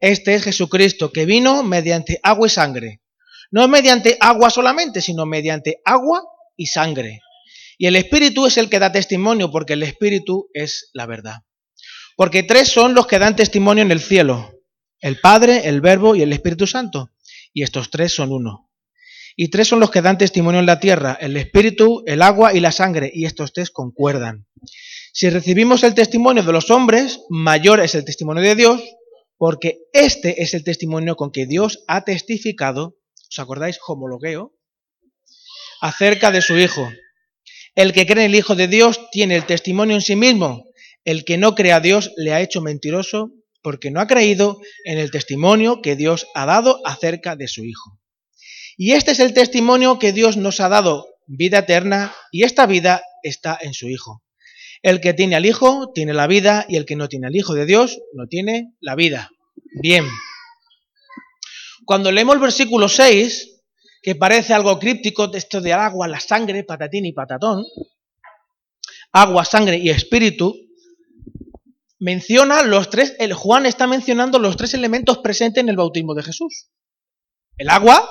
Este 0.00 0.34
es 0.34 0.42
Jesucristo, 0.42 1.12
que 1.12 1.24
vino 1.24 1.62
mediante 1.62 2.18
agua 2.24 2.48
y 2.48 2.50
sangre. 2.50 3.00
No 3.52 3.68
mediante 3.68 4.16
agua 4.18 4.50
solamente, 4.50 5.00
sino 5.00 5.26
mediante 5.26 5.80
agua 5.84 6.24
y 6.56 6.66
sangre. 6.66 7.20
Y 7.78 7.86
el 7.86 7.94
Espíritu 7.94 8.46
es 8.46 8.58
el 8.58 8.68
que 8.68 8.80
da 8.80 8.90
testimonio, 8.90 9.52
porque 9.52 9.74
el 9.74 9.84
Espíritu 9.84 10.48
es 10.52 10.90
la 10.92 11.06
verdad. 11.06 11.42
Porque 12.16 12.42
tres 12.42 12.68
son 12.68 12.94
los 12.94 13.06
que 13.06 13.20
dan 13.20 13.36
testimonio 13.36 13.82
en 13.82 13.92
el 13.92 14.00
cielo, 14.00 14.50
el 15.00 15.20
Padre, 15.20 15.68
el 15.68 15.80
Verbo 15.80 16.16
y 16.16 16.22
el 16.22 16.32
Espíritu 16.32 16.66
Santo. 16.66 17.12
Y 17.52 17.62
estos 17.62 17.90
tres 17.90 18.12
son 18.12 18.32
uno. 18.32 18.71
Y 19.36 19.48
tres 19.48 19.68
son 19.68 19.80
los 19.80 19.90
que 19.90 20.02
dan 20.02 20.18
testimonio 20.18 20.60
en 20.60 20.66
la 20.66 20.80
tierra, 20.80 21.16
el 21.20 21.36
Espíritu, 21.36 22.02
el 22.06 22.22
agua 22.22 22.54
y 22.54 22.60
la 22.60 22.72
sangre, 22.72 23.10
y 23.12 23.24
estos 23.24 23.52
tres 23.52 23.70
concuerdan. 23.70 24.46
Si 25.12 25.28
recibimos 25.30 25.82
el 25.84 25.94
testimonio 25.94 26.42
de 26.42 26.52
los 26.52 26.70
hombres, 26.70 27.20
mayor 27.28 27.80
es 27.80 27.94
el 27.94 28.04
testimonio 28.04 28.42
de 28.42 28.54
Dios, 28.54 28.82
porque 29.36 29.80
este 29.92 30.42
es 30.42 30.54
el 30.54 30.64
testimonio 30.64 31.16
con 31.16 31.32
que 31.32 31.46
Dios 31.46 31.84
ha 31.88 32.04
testificado, 32.04 32.96
¿os 33.30 33.38
acordáis? 33.38 33.78
Homologueo, 33.86 34.54
acerca 35.80 36.30
de 36.30 36.42
su 36.42 36.56
Hijo. 36.58 36.88
El 37.74 37.92
que 37.92 38.06
cree 38.06 38.24
en 38.24 38.30
el 38.30 38.38
Hijo 38.38 38.54
de 38.54 38.68
Dios 38.68 39.00
tiene 39.10 39.36
el 39.36 39.46
testimonio 39.46 39.96
en 39.96 40.02
sí 40.02 40.14
mismo. 40.14 40.66
El 41.04 41.24
que 41.24 41.38
no 41.38 41.54
cree 41.54 41.72
a 41.72 41.80
Dios 41.80 42.12
le 42.16 42.32
ha 42.32 42.40
hecho 42.40 42.60
mentiroso 42.60 43.32
porque 43.62 43.90
no 43.90 44.00
ha 44.00 44.06
creído 44.06 44.60
en 44.84 44.98
el 44.98 45.10
testimonio 45.10 45.80
que 45.82 45.96
Dios 45.96 46.26
ha 46.34 46.46
dado 46.46 46.80
acerca 46.86 47.34
de 47.34 47.48
su 47.48 47.64
Hijo. 47.64 47.98
Y 48.76 48.92
este 48.92 49.12
es 49.12 49.20
el 49.20 49.34
testimonio 49.34 49.98
que 49.98 50.12
Dios 50.12 50.36
nos 50.36 50.60
ha 50.60 50.68
dado, 50.68 51.06
vida 51.26 51.58
eterna, 51.58 52.14
y 52.30 52.44
esta 52.44 52.66
vida 52.66 53.02
está 53.22 53.58
en 53.60 53.74
su 53.74 53.88
Hijo. 53.88 54.22
El 54.82 55.00
que 55.00 55.14
tiene 55.14 55.36
al 55.36 55.46
Hijo 55.46 55.92
tiene 55.92 56.12
la 56.12 56.26
vida 56.26 56.66
y 56.68 56.76
el 56.76 56.86
que 56.86 56.96
no 56.96 57.08
tiene 57.08 57.28
al 57.28 57.36
Hijo 57.36 57.54
de 57.54 57.66
Dios 57.66 58.00
no 58.14 58.26
tiene 58.26 58.74
la 58.80 58.96
vida. 58.96 59.30
Bien. 59.80 60.06
Cuando 61.84 62.10
leemos 62.10 62.34
el 62.34 62.40
versículo 62.40 62.88
6, 62.88 63.62
que 64.02 64.16
parece 64.16 64.52
algo 64.52 64.78
críptico, 64.78 65.32
esto 65.32 65.60
de 65.60 65.72
agua, 65.72 66.08
la 66.08 66.18
sangre, 66.18 66.64
patatín 66.64 67.06
y 67.06 67.12
patatón, 67.12 67.64
agua, 69.12 69.44
sangre 69.44 69.78
y 69.78 69.90
espíritu, 69.90 70.56
menciona 72.00 72.64
los 72.64 72.90
tres, 72.90 73.14
el 73.20 73.32
Juan 73.32 73.64
está 73.64 73.86
mencionando 73.86 74.40
los 74.40 74.56
tres 74.56 74.74
elementos 74.74 75.18
presentes 75.18 75.62
en 75.62 75.68
el 75.68 75.76
bautismo 75.76 76.14
de 76.14 76.24
Jesús. 76.24 76.70
El 77.56 77.68
agua, 77.68 78.08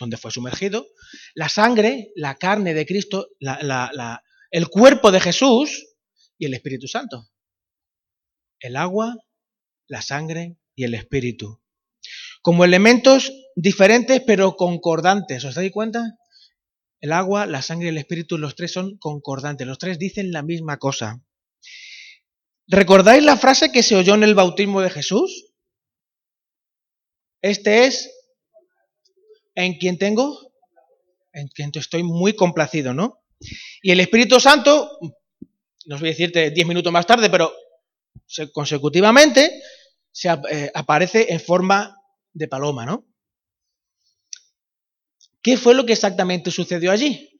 donde 0.00 0.16
fue 0.16 0.32
sumergido, 0.32 0.86
la 1.34 1.48
sangre, 1.48 2.10
la 2.16 2.34
carne 2.34 2.74
de 2.74 2.86
Cristo, 2.86 3.28
el 4.50 4.68
cuerpo 4.68 5.12
de 5.12 5.20
Jesús 5.20 5.86
y 6.38 6.46
el 6.46 6.54
Espíritu 6.54 6.88
Santo. 6.88 7.30
El 8.58 8.76
agua, 8.76 9.16
la 9.86 10.02
sangre 10.02 10.56
y 10.74 10.84
el 10.84 10.94
Espíritu. 10.94 11.62
Como 12.42 12.64
elementos 12.64 13.30
diferentes 13.54 14.22
pero 14.26 14.56
concordantes. 14.56 15.44
¿Os 15.44 15.54
dais 15.54 15.70
cuenta? 15.70 16.16
El 17.00 17.12
agua, 17.12 17.46
la 17.46 17.62
sangre 17.62 17.86
y 17.86 17.90
el 17.90 17.98
Espíritu, 17.98 18.38
los 18.38 18.56
tres 18.56 18.72
son 18.72 18.98
concordantes. 18.98 19.66
Los 19.66 19.78
tres 19.78 19.98
dicen 19.98 20.32
la 20.32 20.42
misma 20.42 20.78
cosa. 20.78 21.22
¿Recordáis 22.66 23.22
la 23.22 23.36
frase 23.36 23.72
que 23.72 23.82
se 23.82 23.96
oyó 23.96 24.14
en 24.14 24.22
el 24.22 24.34
bautismo 24.34 24.80
de 24.80 24.90
Jesús? 24.90 25.52
Este 27.42 27.86
es 27.86 28.10
en 29.64 29.74
quien 29.74 29.98
tengo, 29.98 30.52
en 31.32 31.48
quien 31.48 31.70
estoy 31.74 32.02
muy 32.02 32.34
complacido, 32.34 32.94
¿no? 32.94 33.22
Y 33.82 33.90
el 33.90 34.00
Espíritu 34.00 34.38
Santo, 34.40 34.98
no 35.86 35.94
os 35.94 36.00
voy 36.00 36.10
a 36.10 36.12
decirte 36.12 36.50
diez 36.50 36.66
minutos 36.66 36.92
más 36.92 37.06
tarde, 37.06 37.30
pero 37.30 37.52
consecutivamente 38.52 39.62
se 40.12 40.28
eh, 40.28 40.70
aparece 40.74 41.32
en 41.32 41.40
forma 41.40 41.96
de 42.32 42.48
paloma, 42.48 42.84
¿no? 42.84 43.06
¿Qué 45.42 45.56
fue 45.56 45.74
lo 45.74 45.86
que 45.86 45.94
exactamente 45.94 46.50
sucedió 46.50 46.92
allí? 46.92 47.30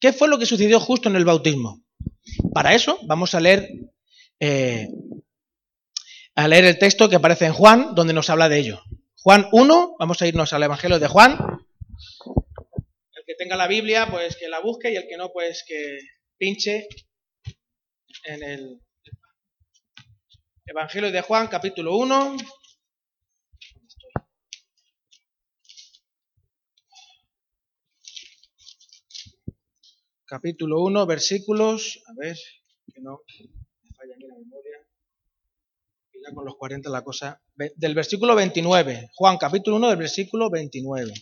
¿Qué 0.00 0.12
fue 0.12 0.28
lo 0.28 0.38
que 0.38 0.46
sucedió 0.46 0.78
justo 0.78 1.08
en 1.08 1.16
el 1.16 1.24
bautismo? 1.24 1.82
Para 2.54 2.74
eso 2.74 2.98
vamos 3.06 3.34
a 3.34 3.40
leer 3.40 3.68
eh, 4.38 4.88
a 6.36 6.46
leer 6.46 6.66
el 6.66 6.78
texto 6.78 7.08
que 7.08 7.16
aparece 7.16 7.46
en 7.46 7.52
Juan, 7.52 7.96
donde 7.96 8.12
nos 8.12 8.30
habla 8.30 8.48
de 8.48 8.58
ello. 8.60 8.80
Juan 9.20 9.48
1, 9.50 9.96
vamos 9.98 10.22
a 10.22 10.28
irnos 10.28 10.52
al 10.52 10.62
Evangelio 10.62 11.00
de 11.00 11.08
Juan. 11.08 11.32
El 13.12 13.24
que 13.26 13.34
tenga 13.34 13.56
la 13.56 13.66
Biblia, 13.66 14.06
pues 14.08 14.36
que 14.36 14.48
la 14.48 14.60
busque 14.60 14.92
y 14.92 14.96
el 14.96 15.08
que 15.08 15.16
no, 15.16 15.32
pues 15.32 15.64
que 15.66 15.98
pinche 16.36 16.86
en 18.24 18.42
el 18.44 18.80
Evangelio 20.66 21.10
de 21.10 21.20
Juan, 21.20 21.48
capítulo 21.48 21.96
1. 21.96 22.36
Capítulo 30.26 30.82
1, 30.82 31.06
versículos, 31.06 32.04
a 32.06 32.12
ver, 32.16 32.36
que 32.94 33.00
no 33.00 33.22
la 33.98 34.16
memoria. 34.16 34.67
Ya 36.26 36.34
con 36.34 36.44
los 36.44 36.56
40 36.56 36.90
la 36.90 37.02
cosa. 37.02 37.42
Del 37.54 37.94
versículo 37.94 38.34
29. 38.34 39.10
Juan, 39.14 39.36
capítulo 39.38 39.76
1, 39.76 39.88
del 39.88 39.98
versículo 39.98 40.50
29. 40.50 41.12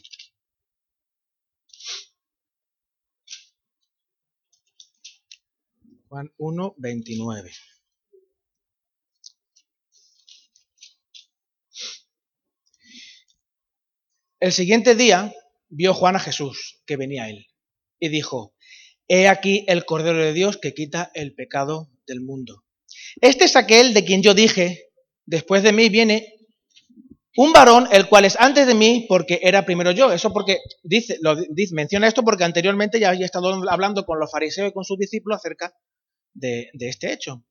Juan 6.08 6.32
1, 6.38 6.74
29. 6.78 7.50
El 14.38 14.52
siguiente 14.52 14.94
día 14.94 15.34
vio 15.68 15.94
Juan 15.94 16.16
a 16.16 16.20
Jesús, 16.20 16.82
que 16.86 16.96
venía 16.96 17.24
a 17.24 17.30
él, 17.30 17.46
y 17.98 18.10
dijo, 18.10 18.54
He 19.08 19.28
aquí 19.28 19.64
el 19.66 19.84
Cordero 19.84 20.18
de 20.18 20.32
Dios 20.32 20.58
que 20.58 20.74
quita 20.74 21.10
el 21.14 21.34
pecado 21.34 21.90
del 22.06 22.20
mundo. 22.20 22.65
Este 23.20 23.44
es 23.44 23.56
aquel 23.56 23.94
de 23.94 24.04
quien 24.04 24.22
yo 24.22 24.34
dije, 24.34 24.90
después 25.24 25.62
de 25.62 25.72
mí 25.72 25.88
viene 25.88 26.34
un 27.36 27.52
varón, 27.52 27.86
el 27.92 28.08
cual 28.08 28.24
es 28.24 28.36
antes 28.38 28.66
de 28.66 28.74
mí, 28.74 29.06
porque 29.08 29.40
era 29.42 29.64
primero 29.64 29.90
yo. 29.90 30.12
Eso 30.12 30.32
porque 30.32 30.58
dice, 30.82 31.18
lo 31.20 31.36
dice, 31.50 31.74
menciona 31.74 32.08
esto 32.08 32.22
porque 32.22 32.44
anteriormente 32.44 32.98
ya 32.98 33.10
había 33.10 33.26
estado 33.26 33.52
hablando 33.70 34.04
con 34.04 34.18
los 34.18 34.30
fariseos 34.30 34.70
y 34.70 34.72
con 34.72 34.84
sus 34.84 34.98
discípulos 34.98 35.38
acerca 35.38 35.74
de, 36.34 36.70
de 36.72 36.88
este 36.88 37.12
hecho. 37.12 37.44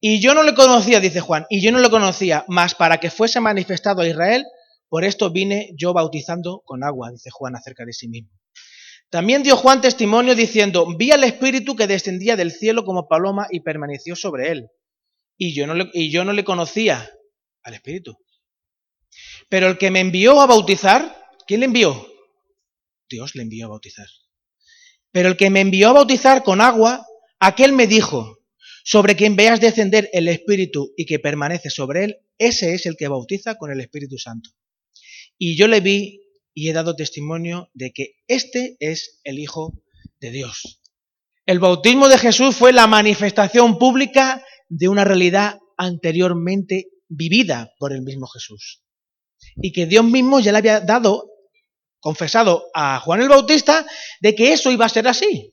Y 0.00 0.20
yo 0.20 0.34
no 0.34 0.42
le 0.42 0.54
conocía, 0.54 1.00
dice 1.00 1.20
Juan, 1.20 1.44
y 1.50 1.60
yo 1.60 1.72
no 1.72 1.78
le 1.78 1.90
conocía, 1.90 2.44
más 2.48 2.74
para 2.74 2.98
que 2.98 3.10
fuese 3.10 3.40
manifestado 3.40 4.00
a 4.00 4.08
Israel, 4.08 4.44
por 4.88 5.04
esto 5.04 5.30
vine 5.30 5.70
yo 5.76 5.92
bautizando 5.92 6.62
con 6.64 6.82
agua, 6.82 7.10
dice 7.12 7.30
Juan 7.30 7.54
acerca 7.54 7.84
de 7.84 7.92
sí 7.92 8.08
mismo. 8.08 8.30
También 9.10 9.42
dio 9.42 9.56
Juan 9.56 9.80
testimonio 9.80 10.36
diciendo, 10.36 10.86
vi 10.96 11.10
al 11.10 11.24
Espíritu 11.24 11.74
que 11.74 11.88
descendía 11.88 12.36
del 12.36 12.52
cielo 12.52 12.84
como 12.84 13.08
paloma 13.08 13.48
y 13.50 13.60
permaneció 13.60 14.14
sobre 14.14 14.52
él. 14.52 14.70
Y 15.42 15.54
yo 15.54 15.66
no 15.66 15.72
le, 15.72 15.90
y 15.94 16.10
yo 16.10 16.22
no 16.22 16.34
le 16.34 16.44
conocía 16.44 17.10
al 17.62 17.72
Espíritu. 17.72 18.14
Pero 19.48 19.68
el 19.68 19.78
que 19.78 19.90
me 19.90 20.00
envió 20.00 20.38
a 20.38 20.46
bautizar, 20.46 21.16
¿quién 21.46 21.60
le 21.60 21.66
envió? 21.66 22.06
Dios 23.08 23.34
le 23.34 23.42
envió 23.44 23.64
a 23.64 23.68
bautizar. 23.70 24.06
Pero 25.10 25.30
el 25.30 25.38
que 25.38 25.48
me 25.48 25.62
envió 25.62 25.88
a 25.88 25.92
bautizar 25.94 26.42
con 26.42 26.60
agua, 26.60 27.06
Aquel 27.38 27.72
me 27.72 27.86
dijo, 27.86 28.44
sobre 28.84 29.16
quien 29.16 29.34
veas 29.34 29.62
descender 29.62 30.10
el 30.12 30.28
Espíritu 30.28 30.92
y 30.94 31.06
que 31.06 31.18
permanece 31.18 31.70
sobre 31.70 32.04
él, 32.04 32.16
ese 32.36 32.74
es 32.74 32.84
el 32.84 32.96
que 32.98 33.08
bautiza 33.08 33.54
con 33.54 33.72
el 33.72 33.80
Espíritu 33.80 34.18
Santo. 34.18 34.50
Y 35.38 35.56
yo 35.56 35.68
le 35.68 35.80
vi 35.80 36.20
y 36.52 36.68
he 36.68 36.74
dado 36.74 36.96
testimonio 36.96 37.70
de 37.72 37.92
que 37.92 38.16
este 38.26 38.76
es 38.78 39.22
el 39.24 39.38
Hijo 39.38 39.72
de 40.20 40.32
Dios. 40.32 40.79
El 41.50 41.58
bautismo 41.58 42.08
de 42.08 42.16
Jesús 42.16 42.54
fue 42.54 42.72
la 42.72 42.86
manifestación 42.86 43.76
pública 43.76 44.40
de 44.68 44.86
una 44.86 45.02
realidad 45.02 45.58
anteriormente 45.76 46.90
vivida 47.08 47.72
por 47.76 47.92
el 47.92 48.02
mismo 48.02 48.28
Jesús. 48.28 48.84
Y 49.56 49.72
que 49.72 49.86
Dios 49.86 50.04
mismo 50.04 50.38
ya 50.38 50.52
le 50.52 50.58
había 50.58 50.78
dado, 50.78 51.28
confesado 51.98 52.66
a 52.72 53.00
Juan 53.00 53.22
el 53.22 53.28
Bautista, 53.28 53.84
de 54.20 54.36
que 54.36 54.52
eso 54.52 54.70
iba 54.70 54.86
a 54.86 54.90
ser 54.90 55.08
así. 55.08 55.52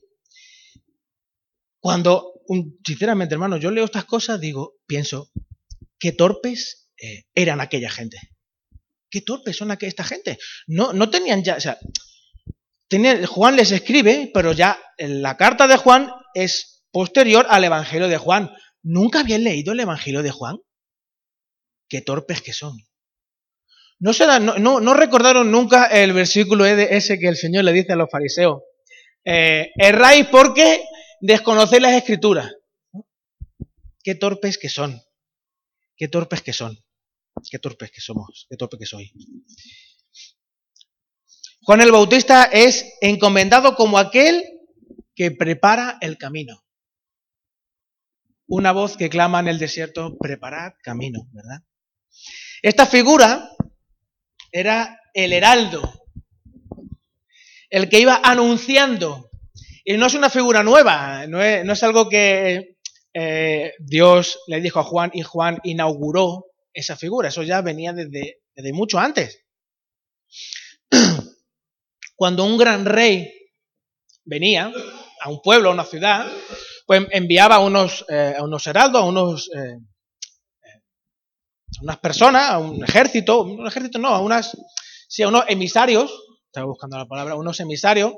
Cuando, 1.80 2.42
sinceramente, 2.86 3.34
hermano, 3.34 3.56
yo 3.56 3.72
leo 3.72 3.84
estas 3.84 4.04
cosas, 4.04 4.40
digo, 4.40 4.76
pienso, 4.86 5.32
qué 5.98 6.12
torpes 6.12 6.92
eh, 6.96 7.24
eran 7.34 7.60
aquella 7.60 7.90
gente. 7.90 8.18
Qué 9.10 9.22
torpes 9.22 9.56
son 9.56 9.76
esta 9.80 10.04
gente. 10.04 10.38
No, 10.68 10.92
no 10.92 11.10
tenían 11.10 11.42
ya, 11.42 11.56
o 11.56 11.60
sea, 11.60 11.76
Juan 13.26 13.56
les 13.56 13.70
escribe, 13.72 14.30
pero 14.32 14.52
ya 14.52 14.78
la 14.98 15.36
carta 15.36 15.66
de 15.66 15.76
Juan 15.76 16.10
es 16.34 16.84
posterior 16.90 17.46
al 17.48 17.64
Evangelio 17.64 18.08
de 18.08 18.18
Juan. 18.18 18.50
¿Nunca 18.82 19.20
habían 19.20 19.44
leído 19.44 19.72
el 19.72 19.80
Evangelio 19.80 20.22
de 20.22 20.30
Juan? 20.30 20.56
Qué 21.88 22.00
torpes 22.00 22.42
que 22.42 22.52
son. 22.52 22.76
No, 24.00 24.12
no, 24.58 24.80
no, 24.80 24.94
recordaron 24.94 25.50
nunca 25.50 25.86
el 25.86 26.12
versículo 26.12 26.64
ese 26.64 27.18
que 27.18 27.28
el 27.28 27.36
Señor 27.36 27.64
le 27.64 27.72
dice 27.72 27.92
a 27.92 27.96
los 27.96 28.10
fariseos. 28.10 28.62
Eh, 29.24 29.70
erráis 29.76 30.26
porque 30.26 30.84
desconocéis 31.20 31.82
las 31.82 31.94
escrituras. 31.94 32.54
Qué 34.02 34.14
torpes 34.14 34.56
que 34.56 34.68
son. 34.68 35.02
Qué 35.96 36.08
torpes 36.08 36.42
que 36.42 36.52
son. 36.52 36.78
Qué 37.50 37.58
torpes 37.58 37.90
que 37.90 38.00
somos. 38.00 38.46
Qué 38.48 38.56
torpes 38.56 38.78
que 38.78 38.86
soy. 38.86 39.12
Juan 41.68 41.82
el 41.82 41.92
Bautista 41.92 42.44
es 42.44 42.94
encomendado 43.02 43.74
como 43.74 43.98
aquel 43.98 44.42
que 45.14 45.32
prepara 45.32 45.98
el 46.00 46.16
camino. 46.16 46.64
Una 48.46 48.72
voz 48.72 48.96
que 48.96 49.10
clama 49.10 49.40
en 49.40 49.48
el 49.48 49.58
desierto, 49.58 50.16
preparad 50.16 50.72
camino, 50.82 51.28
¿verdad? 51.30 51.58
Esta 52.62 52.86
figura 52.86 53.50
era 54.50 54.98
el 55.12 55.34
heraldo, 55.34 55.82
el 57.68 57.90
que 57.90 58.00
iba 58.00 58.18
anunciando. 58.24 59.28
Y 59.84 59.98
no 59.98 60.06
es 60.06 60.14
una 60.14 60.30
figura 60.30 60.62
nueva, 60.62 61.26
no 61.26 61.42
es, 61.42 61.82
algo 61.82 62.08
que 62.08 62.78
eh, 63.12 63.74
Dios 63.78 64.38
le 64.46 64.62
dijo 64.62 64.80
a 64.80 64.84
Juan 64.84 65.10
y 65.12 65.20
Juan 65.20 65.58
inauguró 65.64 66.46
esa 66.72 66.96
figura, 66.96 67.28
eso 67.28 67.42
ya 67.42 67.60
venía 67.60 67.92
desde, 67.92 68.40
desde 68.54 68.72
mucho 68.72 68.98
antes. 68.98 69.44
Cuando 72.18 72.42
un 72.42 72.58
gran 72.58 72.84
rey 72.84 73.32
venía 74.24 74.72
a 75.20 75.30
un 75.30 75.40
pueblo, 75.40 75.70
a 75.70 75.72
una 75.72 75.84
ciudad, 75.84 76.26
pues 76.84 77.06
enviaba 77.12 77.54
a 77.54 77.60
unos, 77.60 78.04
eh, 78.08 78.34
unos 78.40 78.66
heraldos, 78.66 79.02
a 79.02 79.04
unos 79.04 79.48
eh, 79.54 79.78
unas 81.80 81.98
personas, 81.98 82.50
a 82.50 82.58
un 82.58 82.82
ejército, 82.82 83.42
un 83.42 83.68
ejército 83.68 84.00
no, 84.00 84.08
a 84.08 84.20
unas, 84.20 84.56
sí, 85.06 85.22
a 85.22 85.28
unos 85.28 85.44
emisarios, 85.46 86.12
estaba 86.46 86.66
buscando 86.66 86.98
la 86.98 87.06
palabra, 87.06 87.36
unos 87.36 87.60
emisarios, 87.60 88.14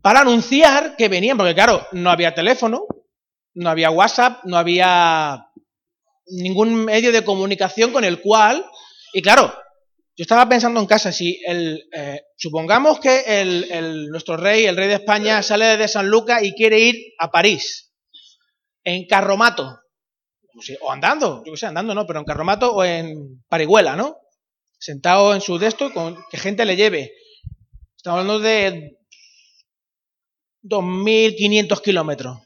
para 0.00 0.20
anunciar 0.20 0.96
que 0.96 1.10
venían, 1.10 1.36
porque 1.36 1.54
claro, 1.54 1.86
no 1.92 2.08
había 2.08 2.34
teléfono, 2.34 2.86
no 3.52 3.68
había 3.68 3.90
WhatsApp, 3.90 4.44
no 4.44 4.56
había 4.56 5.46
ningún 6.28 6.86
medio 6.86 7.12
de 7.12 7.22
comunicación 7.22 7.92
con 7.92 8.04
el 8.04 8.22
cual, 8.22 8.64
y 9.12 9.20
claro, 9.20 9.52
yo 10.14 10.24
estaba 10.24 10.46
pensando 10.46 10.78
en 10.78 10.86
casa, 10.86 11.10
si 11.10 11.40
el, 11.46 11.88
eh, 11.92 12.20
supongamos 12.36 13.00
que 13.00 13.40
el, 13.40 14.08
nuestro 14.10 14.36
rey, 14.36 14.66
el 14.66 14.76
rey 14.76 14.88
de 14.88 14.94
España, 14.94 15.42
sale 15.42 15.78
de 15.78 15.88
San 15.88 16.08
Lucas 16.08 16.42
y 16.42 16.52
quiere 16.52 16.80
ir 16.80 16.96
a 17.18 17.30
París, 17.30 17.94
en 18.84 19.06
carromato, 19.06 19.78
o 20.82 20.92
andando, 20.92 21.42
yo 21.46 21.52
qué 21.52 21.56
sé, 21.56 21.66
andando 21.66 21.94
no, 21.94 22.06
pero 22.06 22.18
en 22.18 22.26
carromato 22.26 22.74
o 22.74 22.84
en 22.84 23.42
parihuela, 23.48 23.96
¿no? 23.96 24.16
Sentado 24.78 25.32
en 25.32 25.40
su 25.40 25.58
desto 25.58 25.92
con 25.94 26.18
que 26.30 26.36
gente 26.36 26.66
le 26.66 26.76
lleve. 26.76 27.12
Estamos 27.96 28.20
hablando 28.20 28.40
de 28.40 28.98
2.500 30.62 31.80
kilómetros. 31.80 32.38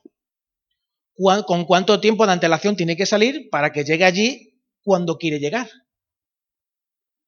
¿Con 1.16 1.64
cuánto 1.64 1.98
tiempo 1.98 2.26
de 2.26 2.32
antelación 2.32 2.76
tiene 2.76 2.96
que 2.96 3.06
salir 3.06 3.48
para 3.50 3.72
que 3.72 3.84
llegue 3.84 4.04
allí 4.04 4.60
cuando 4.82 5.16
quiere 5.16 5.40
llegar? 5.40 5.68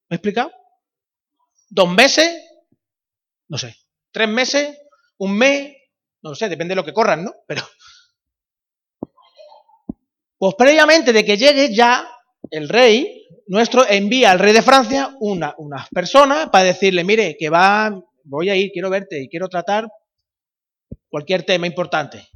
¿Me 0.09 0.15
he 0.15 0.17
explicado? 0.17 0.51
¿Dos 1.69 1.89
meses? 1.89 2.29
No 3.47 3.57
sé. 3.57 3.75
¿Tres 4.11 4.27
meses? 4.27 4.77
¿Un 5.17 5.37
mes? 5.37 5.75
No 6.21 6.33
sé, 6.35 6.49
depende 6.49 6.71
de 6.71 6.77
lo 6.77 6.85
que 6.85 6.93
corran, 6.93 7.23
¿no? 7.23 7.33
Pero 7.47 7.63
pues 10.39 10.55
previamente 10.57 11.11
de 11.11 11.25
que 11.25 11.37
llegue 11.37 11.73
ya, 11.73 12.09
el 12.49 12.69
rey 12.69 13.27
nuestro 13.47 13.85
envía 13.87 14.31
al 14.31 14.39
rey 14.39 14.53
de 14.53 14.61
Francia 14.61 15.15
una, 15.19 15.53
unas 15.57 15.89
personas 15.89 16.49
para 16.49 16.63
decirle, 16.65 17.03
mire, 17.03 17.35
que 17.37 17.49
va, 17.49 18.01
voy 18.23 18.49
a 18.49 18.55
ir, 18.55 18.71
quiero 18.71 18.89
verte 18.89 19.21
y 19.21 19.27
quiero 19.27 19.49
tratar 19.49 19.89
cualquier 21.09 21.43
tema 21.43 21.67
importante. 21.67 22.29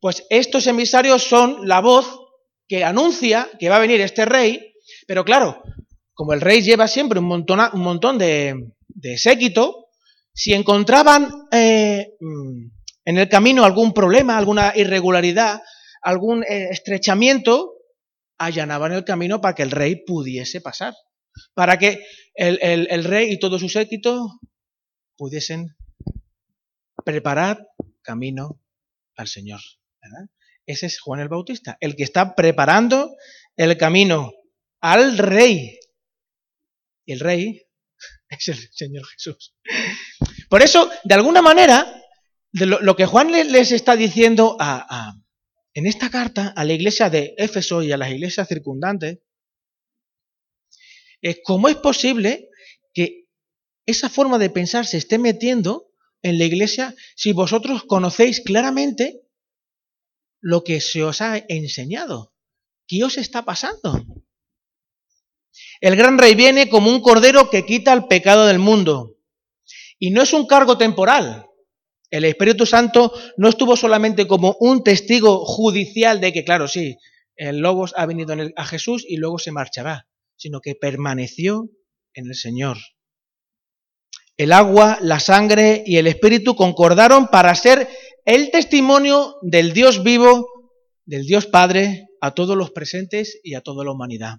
Pues 0.00 0.26
estos 0.28 0.66
emisarios 0.66 1.22
son 1.22 1.66
la 1.66 1.80
voz 1.80 2.20
que 2.68 2.84
anuncia 2.84 3.48
que 3.58 3.68
va 3.68 3.76
a 3.76 3.80
venir 3.80 4.00
este 4.00 4.26
rey, 4.26 4.74
pero 5.06 5.24
claro, 5.24 5.62
como 6.18 6.32
el 6.32 6.40
rey 6.40 6.62
lleva 6.62 6.88
siempre 6.88 7.20
un 7.20 7.26
montón, 7.26 8.18
de, 8.18 9.18
séquito, 9.18 9.86
si 10.34 10.52
encontraban 10.52 11.46
eh, 11.52 12.16
mm, 12.18 12.66
en 13.04 13.18
el 13.18 13.28
camino 13.28 13.64
algún 13.64 13.94
problema, 13.94 14.36
alguna 14.36 14.72
irregularidad, 14.74 15.60
algún 16.02 16.42
eh, 16.42 16.70
estrechamiento, 16.72 17.74
allanaban 18.36 18.94
el 18.94 19.04
camino 19.04 19.40
para 19.40 19.54
que 19.54 19.62
el 19.62 19.70
rey 19.70 20.02
pudiese 20.04 20.60
pasar, 20.60 20.92
para 21.54 21.78
que 21.78 22.04
el, 22.34 23.04
rey 23.04 23.34
y 23.34 23.38
todo 23.38 23.60
su 23.60 23.68
séquito 23.68 24.40
pudiesen 25.16 25.76
preparar 27.04 27.64
camino 28.02 28.60
al 29.14 29.28
Señor. 29.28 29.60
Ese 30.66 30.86
es 30.86 30.98
Juan 30.98 31.20
el 31.20 31.28
Bautista, 31.28 31.78
el 31.80 31.94
que 31.94 32.02
está 32.02 32.34
preparando 32.34 33.14
el 33.56 33.78
camino 33.78 34.32
al 34.80 35.16
rey. 35.16 35.78
El 37.08 37.20
rey 37.20 37.62
es 38.28 38.48
el 38.48 38.68
Señor 38.72 39.06
Jesús. 39.06 39.54
Por 40.48 40.62
eso, 40.62 40.90
de 41.04 41.14
alguna 41.14 41.42
manera, 41.42 42.02
lo, 42.52 42.96
que 42.96 43.06
Juan 43.06 43.32
les 43.32 43.72
está 43.72 43.96
diciendo 43.96 44.56
en 45.74 45.86
esta 45.86 46.10
carta 46.10 46.52
a 46.56 46.64
la 46.64 46.72
iglesia 46.72 47.10
de 47.10 47.34
Éfeso 47.36 47.82
y 47.82 47.92
a 47.92 47.96
las 47.96 48.10
iglesias 48.10 48.48
circundantes, 48.48 49.18
es 51.20 51.40
cómo 51.42 51.68
es 51.68 51.76
posible 51.76 52.48
que 52.94 53.26
esa 53.86 54.08
forma 54.08 54.38
de 54.38 54.50
pensar 54.50 54.86
se 54.86 54.98
esté 54.98 55.18
metiendo 55.18 55.90
en 56.22 56.38
la 56.38 56.44
iglesia 56.44 56.94
si 57.16 57.32
vosotros 57.32 57.84
conocéis 57.84 58.40
claramente 58.40 59.22
lo 60.40 60.62
que 60.62 60.80
se 60.80 61.02
os 61.02 61.20
ha 61.20 61.44
enseñado. 61.48 62.34
¿Qué 62.86 63.04
os 63.04 63.18
está 63.18 63.44
pasando? 63.44 64.06
El 65.80 65.96
gran 65.96 66.18
rey 66.18 66.34
viene 66.34 66.68
como 66.68 66.90
un 66.90 67.00
cordero 67.00 67.50
que 67.50 67.64
quita 67.64 67.92
el 67.92 68.06
pecado 68.06 68.46
del 68.46 68.58
mundo. 68.58 69.16
Y 69.98 70.10
no 70.10 70.22
es 70.22 70.32
un 70.32 70.46
cargo 70.46 70.78
temporal, 70.78 71.48
el 72.10 72.24
Espíritu 72.24 72.64
Santo 72.64 73.12
no 73.36 73.48
estuvo 73.48 73.76
solamente 73.76 74.26
como 74.26 74.56
un 74.60 74.82
testigo 74.82 75.44
judicial 75.44 76.20
de 76.20 76.32
que, 76.32 76.44
claro, 76.44 76.66
sí, 76.66 76.96
el 77.36 77.58
Lobos 77.58 77.92
ha 77.96 78.06
venido 78.06 78.34
a 78.56 78.64
Jesús 78.64 79.04
y 79.06 79.16
luego 79.16 79.38
se 79.38 79.52
marchará, 79.52 80.08
sino 80.36 80.60
que 80.60 80.74
permaneció 80.74 81.68
en 82.14 82.26
el 82.28 82.34
Señor. 82.34 82.78
El 84.38 84.52
agua, 84.52 84.98
la 85.02 85.20
sangre 85.20 85.82
y 85.84 85.96
el 85.96 86.06
Espíritu 86.06 86.56
concordaron 86.56 87.28
para 87.28 87.54
ser 87.54 87.88
el 88.24 88.50
testimonio 88.50 89.36
del 89.42 89.74
Dios 89.74 90.02
vivo, 90.02 90.46
del 91.04 91.26
Dios 91.26 91.46
Padre, 91.46 92.06
a 92.20 92.34
todos 92.34 92.56
los 92.56 92.70
presentes 92.70 93.38
y 93.42 93.54
a 93.54 93.60
toda 93.60 93.84
la 93.84 93.92
humanidad. 93.92 94.38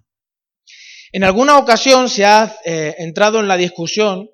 En 1.12 1.24
alguna 1.24 1.58
ocasión 1.58 2.08
se 2.08 2.24
ha 2.26 2.56
eh, 2.66 2.96
entrado 3.00 3.40
en 3.40 3.48
la 3.48 3.58
discusión 3.58 4.30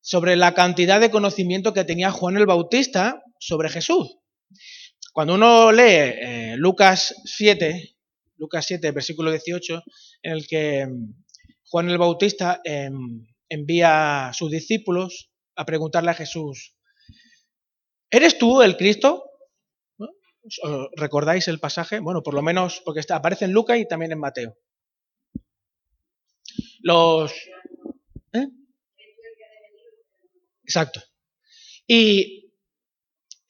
sobre 0.00 0.36
la 0.36 0.54
cantidad 0.54 1.00
de 1.00 1.10
conocimiento 1.10 1.74
que 1.74 1.84
tenía 1.84 2.12
Juan 2.12 2.36
el 2.36 2.46
Bautista 2.46 3.24
sobre 3.40 3.68
Jesús. 3.68 4.18
Cuando 5.12 5.34
uno 5.34 5.72
lee 5.72 5.82
eh, 5.82 6.54
Lucas 6.56 7.14
7, 7.24 7.96
Lucas 8.36 8.66
7, 8.66 8.92
versículo 8.92 9.32
18, 9.32 9.82
en 10.22 10.32
el 10.32 10.46
que 10.46 10.86
mm, 10.86 11.24
Juan 11.64 11.90
el 11.90 11.98
Bautista 11.98 12.60
em, 12.62 13.26
envía 13.48 14.28
a 14.28 14.32
sus 14.32 14.50
discípulos 14.50 15.32
a 15.56 15.64
preguntarle 15.64 16.12
a 16.12 16.14
Jesús, 16.14 16.76
¿eres 18.10 18.38
tú 18.38 18.62
el 18.62 18.76
Cristo? 18.76 19.24
¿Recordáis 20.96 21.48
el 21.48 21.58
pasaje? 21.58 21.98
Bueno, 21.98 22.22
por 22.22 22.34
lo 22.34 22.42
menos 22.42 22.80
porque 22.84 23.00
está, 23.00 23.16
aparece 23.16 23.44
en 23.44 23.52
Lucas 23.52 23.78
y 23.78 23.88
también 23.88 24.12
en 24.12 24.20
Mateo. 24.20 24.56
Los... 26.82 27.32
¿eh? 28.32 28.46
Exacto. 30.64 31.02
Y 31.86 32.52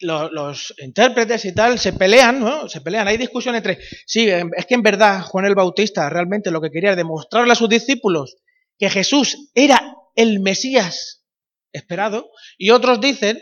los, 0.00 0.74
intérpretes 0.78 1.44
y 1.44 1.54
tal 1.54 1.78
se 1.78 1.92
pelean, 1.92 2.40
¿no? 2.40 2.68
Se 2.68 2.80
pelean, 2.80 3.06
hay 3.08 3.16
discusión 3.16 3.54
entre... 3.54 3.78
Sí, 4.06 4.28
es 4.28 4.66
que 4.66 4.74
en 4.74 4.82
verdad 4.82 5.22
Juan 5.22 5.44
el 5.44 5.54
Bautista 5.54 6.08
realmente 6.08 6.50
lo 6.50 6.60
que 6.60 6.70
quería 6.70 6.90
era 6.90 6.96
demostrarle 6.96 7.52
a 7.52 7.56
sus 7.56 7.68
discípulos 7.68 8.36
que 8.78 8.88
Jesús 8.88 9.50
era 9.54 9.94
el 10.16 10.40
Mesías 10.40 11.24
esperado, 11.72 12.30
y 12.58 12.70
otros 12.70 13.00
dicen 13.00 13.40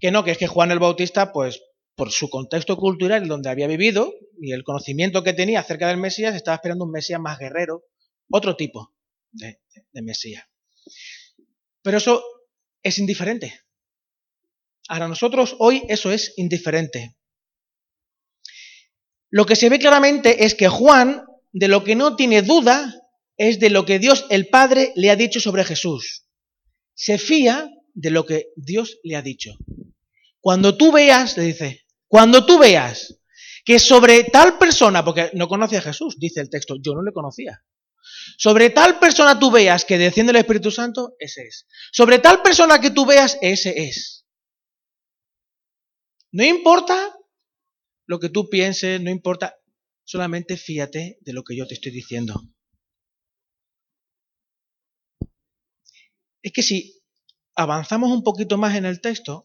que 0.00 0.10
no, 0.10 0.24
que 0.24 0.30
es 0.30 0.38
que 0.38 0.46
Juan 0.46 0.70
el 0.70 0.78
Bautista, 0.78 1.32
pues 1.32 1.60
por 1.96 2.12
su 2.12 2.30
contexto 2.30 2.76
cultural 2.76 3.26
donde 3.26 3.50
había 3.50 3.66
vivido 3.66 4.14
y 4.40 4.52
el 4.52 4.62
conocimiento 4.62 5.24
que 5.24 5.32
tenía 5.32 5.60
acerca 5.60 5.88
del 5.88 5.98
Mesías, 5.98 6.34
estaba 6.34 6.54
esperando 6.54 6.84
un 6.84 6.92
Mesías 6.92 7.20
más 7.20 7.38
guerrero, 7.38 7.82
otro 8.30 8.56
tipo 8.56 8.94
de, 9.32 9.60
Mesías. 10.02 10.44
Pero 11.82 11.98
eso 11.98 12.22
es 12.82 12.98
indiferente. 12.98 13.60
Para 14.86 15.08
nosotros 15.08 15.56
hoy 15.58 15.82
eso 15.88 16.12
es 16.12 16.34
indiferente. 16.36 17.16
Lo 19.30 19.44
que 19.44 19.56
se 19.56 19.68
ve 19.68 19.78
claramente 19.78 20.44
es 20.44 20.54
que 20.54 20.68
Juan, 20.68 21.24
de 21.52 21.68
lo 21.68 21.84
que 21.84 21.94
no 21.94 22.16
tiene 22.16 22.42
duda, 22.42 22.94
es 23.36 23.60
de 23.60 23.70
lo 23.70 23.84
que 23.84 23.98
Dios 23.98 24.26
el 24.30 24.48
Padre 24.48 24.92
le 24.96 25.10
ha 25.10 25.16
dicho 25.16 25.40
sobre 25.40 25.64
Jesús. 25.64 26.26
Se 26.94 27.18
fía 27.18 27.70
de 27.94 28.10
lo 28.10 28.24
que 28.24 28.48
Dios 28.56 28.98
le 29.02 29.16
ha 29.16 29.22
dicho. 29.22 29.56
Cuando 30.40 30.76
tú 30.76 30.92
veas, 30.92 31.36
le 31.36 31.44
dice, 31.44 31.84
cuando 32.06 32.46
tú 32.46 32.58
veas 32.58 33.20
que 33.64 33.78
sobre 33.78 34.24
tal 34.24 34.56
persona, 34.56 35.04
porque 35.04 35.30
no 35.34 35.46
conoce 35.46 35.76
a 35.76 35.82
Jesús, 35.82 36.18
dice 36.18 36.40
el 36.40 36.48
texto, 36.48 36.76
yo 36.80 36.94
no 36.94 37.02
le 37.02 37.12
conocía. 37.12 37.62
Sobre 38.36 38.70
tal 38.70 38.98
persona 38.98 39.38
tú 39.38 39.50
veas 39.50 39.84
que 39.84 39.98
desciende 39.98 40.30
el 40.30 40.36
Espíritu 40.36 40.70
Santo, 40.70 41.14
ese 41.18 41.42
es. 41.42 41.66
Sobre 41.92 42.18
tal 42.18 42.42
persona 42.42 42.80
que 42.80 42.90
tú 42.90 43.04
veas, 43.06 43.38
ese 43.40 43.74
es. 43.88 44.26
No 46.32 46.44
importa 46.44 47.14
lo 48.06 48.18
que 48.18 48.28
tú 48.28 48.48
pienses, 48.48 49.00
no 49.00 49.10
importa, 49.10 49.56
solamente 50.04 50.56
fíjate 50.56 51.18
de 51.20 51.32
lo 51.32 51.42
que 51.42 51.56
yo 51.56 51.66
te 51.66 51.74
estoy 51.74 51.92
diciendo. 51.92 52.34
Es 56.42 56.52
que 56.52 56.62
si 56.62 57.02
avanzamos 57.56 58.10
un 58.10 58.22
poquito 58.22 58.56
más 58.56 58.76
en 58.76 58.84
el 58.84 59.00
texto, 59.00 59.44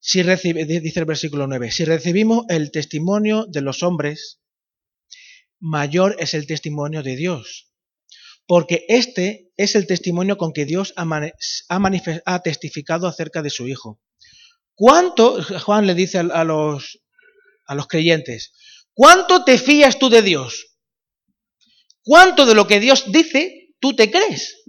si 0.00 0.22
dice 0.22 1.00
el 1.00 1.04
versículo 1.04 1.46
9, 1.46 1.70
si 1.70 1.84
recibimos 1.84 2.46
el 2.48 2.70
testimonio 2.70 3.46
de 3.46 3.60
los 3.60 3.82
hombres, 3.82 4.40
mayor 5.60 6.16
es 6.18 6.34
el 6.34 6.46
testimonio 6.46 7.02
de 7.02 7.16
Dios. 7.16 7.72
Porque 8.46 8.84
este 8.88 9.50
es 9.56 9.74
el 9.74 9.86
testimonio 9.86 10.36
con 10.36 10.52
que 10.52 10.64
Dios 10.64 10.94
ha, 10.96 11.06
ha 12.24 12.42
testificado 12.42 13.08
acerca 13.08 13.42
de 13.42 13.50
su 13.50 13.66
Hijo. 13.66 14.00
¿Cuánto, 14.74 15.42
Juan 15.42 15.86
le 15.86 15.94
dice 15.94 16.18
a 16.18 16.44
los, 16.44 17.00
a 17.66 17.74
los 17.74 17.88
creyentes, 17.88 18.52
cuánto 18.92 19.42
te 19.42 19.58
fías 19.58 19.98
tú 19.98 20.10
de 20.10 20.22
Dios? 20.22 20.76
¿Cuánto 22.02 22.46
de 22.46 22.54
lo 22.54 22.66
que 22.66 22.78
Dios 22.78 23.10
dice 23.10 23.74
tú 23.80 23.96
te 23.96 24.10
crees? 24.10 24.62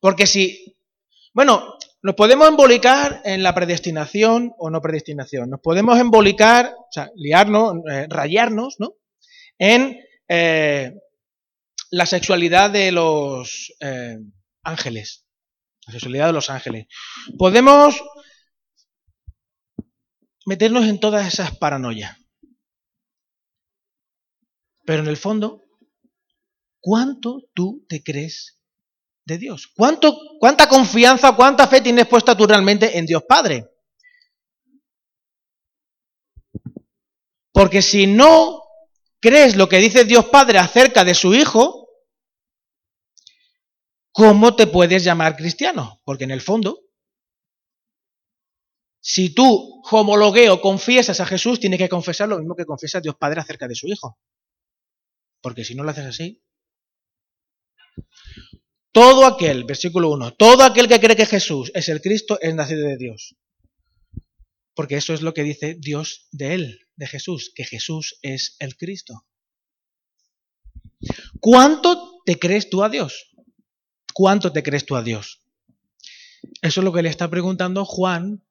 Porque 0.00 0.26
si, 0.26 0.76
bueno, 1.32 1.78
nos 2.02 2.16
podemos 2.16 2.48
embolicar 2.48 3.22
en 3.24 3.42
la 3.42 3.54
predestinación 3.54 4.52
o 4.58 4.68
no 4.68 4.82
predestinación. 4.82 5.48
Nos 5.48 5.60
podemos 5.60 5.98
embolicar, 5.98 6.74
o 6.76 6.88
sea, 6.90 7.10
liarnos, 7.16 7.76
eh, 7.90 8.06
rayarnos, 8.10 8.76
¿no? 8.78 8.96
En 9.58 9.98
eh, 10.28 10.92
la 11.90 12.06
sexualidad 12.06 12.70
de 12.70 12.92
los 12.92 13.72
eh, 13.80 14.18
ángeles. 14.62 15.26
La 15.86 15.92
sexualidad 15.92 16.26
de 16.26 16.32
los 16.32 16.50
ángeles. 16.50 16.86
Podemos 17.38 18.02
meternos 20.46 20.86
en 20.86 20.98
todas 20.98 21.26
esas 21.26 21.56
paranoias. 21.56 22.16
Pero 24.84 25.02
en 25.02 25.08
el 25.08 25.16
fondo, 25.16 25.64
¿cuánto 26.80 27.42
tú 27.54 27.84
te 27.88 28.02
crees 28.02 28.60
de 29.24 29.38
Dios? 29.38 29.72
¿Cuánto, 29.74 30.18
¿Cuánta 30.38 30.68
confianza, 30.68 31.34
cuánta 31.34 31.66
fe 31.66 31.80
tienes 31.80 32.06
puesta 32.06 32.36
tú 32.36 32.46
realmente 32.46 32.98
en 32.98 33.06
Dios 33.06 33.22
Padre? 33.26 33.70
Porque 37.52 37.80
si 37.80 38.06
no 38.06 38.63
crees 39.24 39.56
lo 39.56 39.70
que 39.70 39.78
dice 39.78 40.04
Dios 40.04 40.26
Padre 40.26 40.58
acerca 40.58 41.02
de 41.02 41.14
su 41.14 41.34
Hijo, 41.34 41.88
¿cómo 44.12 44.54
te 44.54 44.66
puedes 44.66 45.02
llamar 45.02 45.34
cristiano? 45.34 46.02
Porque 46.04 46.24
en 46.24 46.30
el 46.30 46.42
fondo, 46.42 46.80
si 49.00 49.34
tú 49.34 49.82
homologueo 49.90 50.60
confiesas 50.60 51.20
a 51.20 51.26
Jesús, 51.26 51.58
tienes 51.58 51.78
que 51.78 51.88
confesar 51.88 52.28
lo 52.28 52.38
mismo 52.38 52.54
que 52.54 52.66
confiesa 52.66 53.00
Dios 53.00 53.16
Padre 53.18 53.40
acerca 53.40 53.66
de 53.66 53.74
su 53.74 53.86
Hijo. 53.86 54.18
Porque 55.40 55.64
si 55.64 55.74
no 55.74 55.84
lo 55.84 55.90
haces 55.90 56.04
así, 56.04 56.42
todo 58.92 59.24
aquel, 59.24 59.64
versículo 59.64 60.10
1, 60.10 60.34
todo 60.34 60.64
aquel 60.64 60.86
que 60.86 61.00
cree 61.00 61.16
que 61.16 61.24
Jesús 61.24 61.72
es 61.74 61.88
el 61.88 62.02
Cristo 62.02 62.38
es 62.42 62.54
nacido 62.54 62.86
de 62.86 62.98
Dios. 62.98 63.36
Porque 64.74 64.96
eso 64.96 65.14
es 65.14 65.22
lo 65.22 65.32
que 65.32 65.44
dice 65.44 65.76
Dios 65.78 66.28
de 66.30 66.54
él, 66.54 66.83
de 66.96 67.06
Jesús, 67.06 67.52
que 67.54 67.64
Jesús 67.64 68.18
es 68.22 68.56
el 68.58 68.76
Cristo. 68.76 69.26
¿Cuánto 71.40 72.20
te 72.24 72.38
crees 72.38 72.70
tú 72.70 72.82
a 72.82 72.88
Dios? 72.88 73.34
¿Cuánto 74.12 74.52
te 74.52 74.62
crees 74.62 74.86
tú 74.86 74.96
a 74.96 75.02
Dios? 75.02 75.42
Eso 76.62 76.80
es 76.80 76.84
lo 76.84 76.92
que 76.92 77.02
le 77.02 77.08
está 77.08 77.28
preguntando 77.28 77.84
Juan 77.84 78.44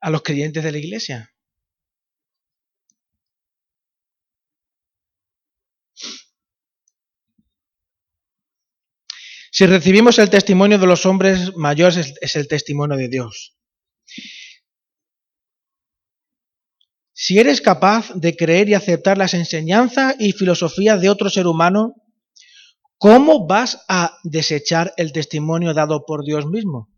a 0.00 0.10
los 0.10 0.22
creyentes 0.22 0.62
de 0.62 0.72
la 0.72 0.78
iglesia. 0.78 1.32
Si 9.54 9.66
recibimos 9.66 10.18
el 10.18 10.30
testimonio 10.30 10.78
de 10.78 10.86
los 10.86 11.04
hombres 11.04 11.54
mayores 11.56 12.14
es 12.20 12.36
el 12.36 12.48
testimonio 12.48 12.96
de 12.96 13.08
Dios. 13.08 13.54
Si 17.24 17.38
eres 17.38 17.60
capaz 17.60 18.10
de 18.16 18.34
creer 18.34 18.68
y 18.68 18.74
aceptar 18.74 19.16
las 19.16 19.32
enseñanzas 19.32 20.16
y 20.18 20.32
filosofías 20.32 21.00
de 21.00 21.08
otro 21.08 21.30
ser 21.30 21.46
humano, 21.46 21.94
¿cómo 22.98 23.46
vas 23.46 23.84
a 23.88 24.18
desechar 24.24 24.92
el 24.96 25.12
testimonio 25.12 25.72
dado 25.72 26.04
por 26.04 26.24
Dios 26.24 26.46
mismo? 26.46 26.88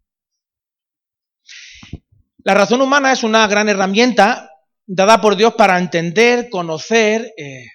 La 2.39 2.55
razón 2.55 2.81
humana 2.81 3.13
es 3.13 3.23
una 3.23 3.47
gran 3.49 3.69
herramienta 3.69 4.49
dada 4.87 5.21
por 5.21 5.37
Dios 5.37 5.57
para 5.59 5.79
entender, 5.79 6.49
conocer, 6.49 7.35
eh, 7.37 7.67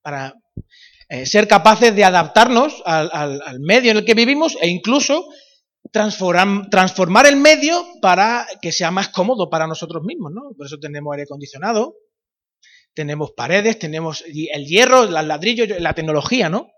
para 0.00 0.32
eh, 1.08 1.26
ser 1.26 1.48
capaces 1.48 1.92
de 1.96 2.04
adaptarnos 2.04 2.84
al, 2.84 3.58
medio 3.58 3.90
en 3.90 3.96
el 3.96 4.04
que 4.04 4.14
vivimos 4.14 4.56
e 4.60 4.68
incluso 4.68 5.26
transformar, 5.90 7.26
el 7.26 7.36
medio 7.36 7.84
para 8.00 8.46
que 8.60 8.72
sea 8.72 8.90
más 8.90 9.08
cómodo 9.08 9.50
para 9.50 9.66
nosotros 9.66 10.02
mismos, 10.04 10.32
¿no? 10.32 10.52
Por 10.56 10.66
eso 10.66 10.78
tenemos 10.78 11.12
aire 11.12 11.24
acondicionado, 11.24 11.96
tenemos 12.94 13.32
paredes, 13.32 13.78
tenemos 13.78 14.24
el 14.26 14.66
hierro, 14.66 15.04
los 15.04 15.24
ladrillos, 15.24 15.68
la 15.80 15.94
tecnología, 15.94 16.48
¿no? 16.48 16.70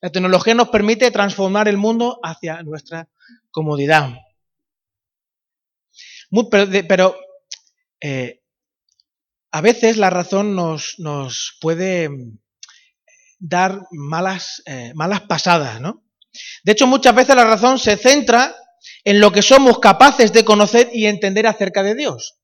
La 0.00 0.10
tecnología 0.10 0.54
nos 0.54 0.68
permite 0.68 1.10
transformar 1.10 1.68
el 1.68 1.76
mundo 1.76 2.20
hacia 2.22 2.62
nuestra 2.62 3.08
comodidad. 3.50 4.10
pero, 6.88 7.16
eh, 8.00 8.42
a 9.50 9.60
veces 9.62 9.96
la 9.96 10.10
razón 10.10 10.54
nos, 10.54 11.56
puede 11.60 12.10
dar 13.38 13.80
malas, 13.90 14.62
eh, 14.66 14.92
malas 14.94 15.22
pasadas, 15.22 15.80
¿no? 15.80 16.05
De 16.64 16.72
hecho, 16.72 16.86
muchas 16.86 17.14
veces 17.14 17.36
la 17.36 17.44
razón 17.44 17.78
se 17.78 17.96
centra 17.96 18.54
en 19.04 19.20
lo 19.20 19.32
que 19.32 19.42
somos 19.42 19.78
capaces 19.78 20.32
de 20.32 20.44
conocer 20.44 20.90
y 20.92 21.06
entender 21.06 21.46
acerca 21.46 21.82
de 21.82 21.94
Dios. 21.94 22.38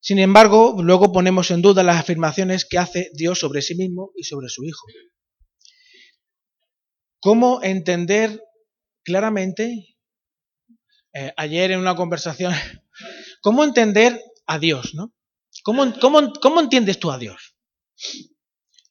Sin 0.00 0.18
embargo, 0.18 0.76
luego 0.82 1.12
ponemos 1.12 1.50
en 1.50 1.60
duda 1.60 1.82
las 1.82 2.00
afirmaciones 2.00 2.64
que 2.64 2.78
hace 2.78 3.10
Dios 3.12 3.38
sobre 3.38 3.60
sí 3.62 3.74
mismo 3.74 4.12
y 4.16 4.24
sobre 4.24 4.48
su 4.48 4.64
Hijo. 4.64 4.86
¿Cómo 7.20 7.62
entender 7.62 8.42
claramente, 9.04 9.96
eh, 11.12 11.32
ayer 11.36 11.72
en 11.72 11.80
una 11.80 11.94
conversación, 11.94 12.52
cómo 13.42 13.62
entender 13.62 14.20
a 14.46 14.58
Dios, 14.58 14.94
¿no? 14.94 15.12
¿Cómo, 15.62 15.92
cómo, 16.00 16.32
cómo 16.40 16.60
entiendes 16.60 16.98
tú 16.98 17.10
a 17.10 17.18
Dios? 17.18 17.54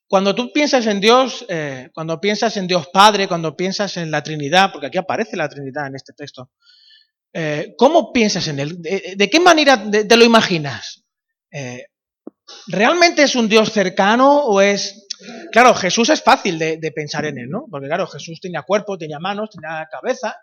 Cuando 0.09 0.33
tú 0.33 0.51
piensas 0.51 0.87
en 0.87 0.99
Dios, 0.99 1.45
eh, 1.49 1.91
cuando 1.93 2.19
piensas 2.19 2.57
en 2.57 2.65
Dios 2.65 2.87
Padre, 2.91 3.27
cuando 3.27 3.55
piensas 3.55 3.95
en 3.95 4.09
la 4.09 4.23
Trinidad, 4.23 4.71
porque 4.71 4.87
aquí 4.87 4.97
aparece 4.97 5.37
la 5.37 5.47
Trinidad 5.47 5.85
en 5.85 5.95
este 5.95 6.13
texto, 6.13 6.49
eh, 7.31 7.75
¿cómo 7.77 8.11
piensas 8.11 8.47
en 8.47 8.59
él? 8.59 8.81
¿De, 8.81 9.29
qué 9.29 9.39
manera 9.39 9.79
te, 9.91 10.17
lo 10.17 10.25
imaginas? 10.25 11.05
Eh, 11.51 11.85
¿Realmente 12.69 13.21
es 13.21 13.35
un 13.35 13.47
Dios 13.47 13.71
cercano 13.71 14.45
o 14.45 14.59
es... 14.61 15.05
Claro, 15.51 15.75
Jesús 15.75 16.09
es 16.09 16.23
fácil 16.23 16.57
de, 16.57 16.91
pensar 16.95 17.25
en 17.25 17.37
él, 17.37 17.47
¿no? 17.47 17.67
Porque 17.69 17.85
claro, 17.85 18.07
Jesús 18.07 18.39
tenía 18.41 18.63
cuerpo, 18.63 18.97
tenía 18.97 19.19
manos, 19.19 19.51
tenía 19.51 19.87
cabeza, 19.91 20.35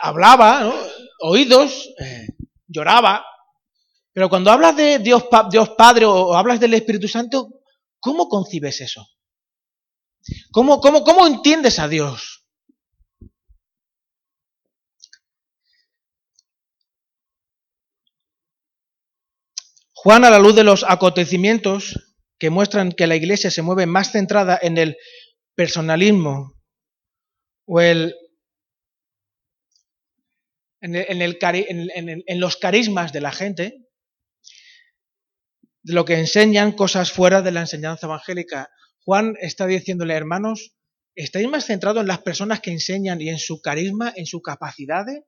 hablaba, 0.00 0.72
oídos, 1.20 1.92
lloraba. 2.66 3.22
Pero 4.14 4.30
cuando 4.30 4.50
hablas 4.50 4.76
de 4.76 4.98
Dios 5.00 5.24
Padre 5.76 6.06
o, 6.06 6.34
hablas 6.34 6.58
del 6.58 6.72
Espíritu 6.72 7.06
Santo, 7.06 7.55
¿cómo 8.06 8.28
concibes 8.28 8.80
eso? 8.80 9.08
¿Cómo, 10.52 10.80
cómo, 10.80 11.02
cómo 11.02 11.26
entiendes 11.26 11.80
a 11.80 11.88
Dios? 11.88 12.46
Juan, 19.92 20.24
a 20.24 20.30
la 20.30 20.38
luz 20.38 20.54
de 20.54 20.62
los 20.62 20.84
acontecimientos 20.84 22.14
que 22.38 22.48
muestran 22.48 22.92
que 22.92 23.08
la 23.08 23.16
Iglesia 23.16 23.50
se 23.50 23.62
mueve 23.62 23.86
más 23.86 24.12
centrada 24.12 24.56
en 24.62 24.78
el 24.78 24.96
personalismo 25.56 26.54
o 27.66 27.80
el, 27.80 28.14
en, 30.80 32.40
los 32.40 32.56
carismas 32.56 33.12
de 33.12 33.20
la 33.20 33.32
gente, 33.32 33.85
lo 35.86 36.04
que 36.04 36.18
enseñan 36.18 36.72
cosas 36.72 37.12
fuera 37.12 37.42
de 37.42 37.52
la 37.52 37.60
enseñanza 37.60 38.06
evangélica. 38.06 38.70
Juan 39.04 39.34
está 39.40 39.66
diciéndole, 39.66 40.14
hermanos, 40.14 40.74
¿estáis 41.14 41.48
más 41.48 41.64
centrados 41.64 42.00
en 42.00 42.08
las 42.08 42.22
personas 42.22 42.60
que 42.60 42.72
enseñan 42.72 43.20
y 43.20 43.28
en 43.28 43.38
su 43.38 43.60
carisma, 43.60 44.12
en 44.16 44.26
sus 44.26 44.42
capacidades? 44.42 45.22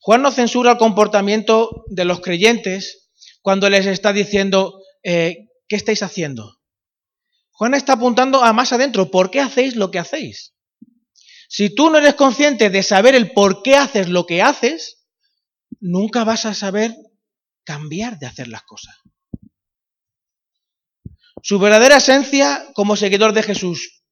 Juan 0.00 0.20
no 0.20 0.30
censura 0.32 0.72
el 0.72 0.78
comportamiento 0.78 1.84
de 1.88 2.04
los 2.04 2.20
creyentes 2.20 3.10
cuando 3.40 3.70
les 3.70 3.86
está 3.86 4.12
diciendo, 4.12 4.82
eh, 5.02 5.48
¿qué 5.68 5.76
estáis 5.76 6.02
haciendo? 6.02 6.58
Juan 7.52 7.74
está 7.74 7.94
apuntando 7.94 8.42
a 8.42 8.52
más 8.52 8.72
adentro, 8.72 9.10
¿por 9.10 9.30
qué 9.30 9.40
hacéis 9.40 9.76
lo 9.76 9.90
que 9.90 9.98
hacéis? 9.98 10.54
Si 11.48 11.74
tú 11.74 11.88
no 11.88 11.98
eres 11.98 12.14
consciente 12.14 12.68
de 12.68 12.82
saber 12.82 13.14
el 13.14 13.32
por 13.32 13.62
qué 13.62 13.76
haces 13.76 14.08
lo 14.08 14.26
que 14.26 14.42
haces, 14.42 15.01
nunca 15.80 16.24
vas 16.24 16.46
a 16.46 16.54
saber 16.54 16.94
cambiar 17.64 18.18
de 18.18 18.26
hacer 18.26 18.48
las 18.48 18.62
cosas. 18.62 18.96
Su 21.42 21.58
verdadera 21.58 21.96
esencia 21.96 22.64
como 22.74 22.96
seguidor 22.96 23.32
de 23.32 23.42
Jesús. 23.42 24.04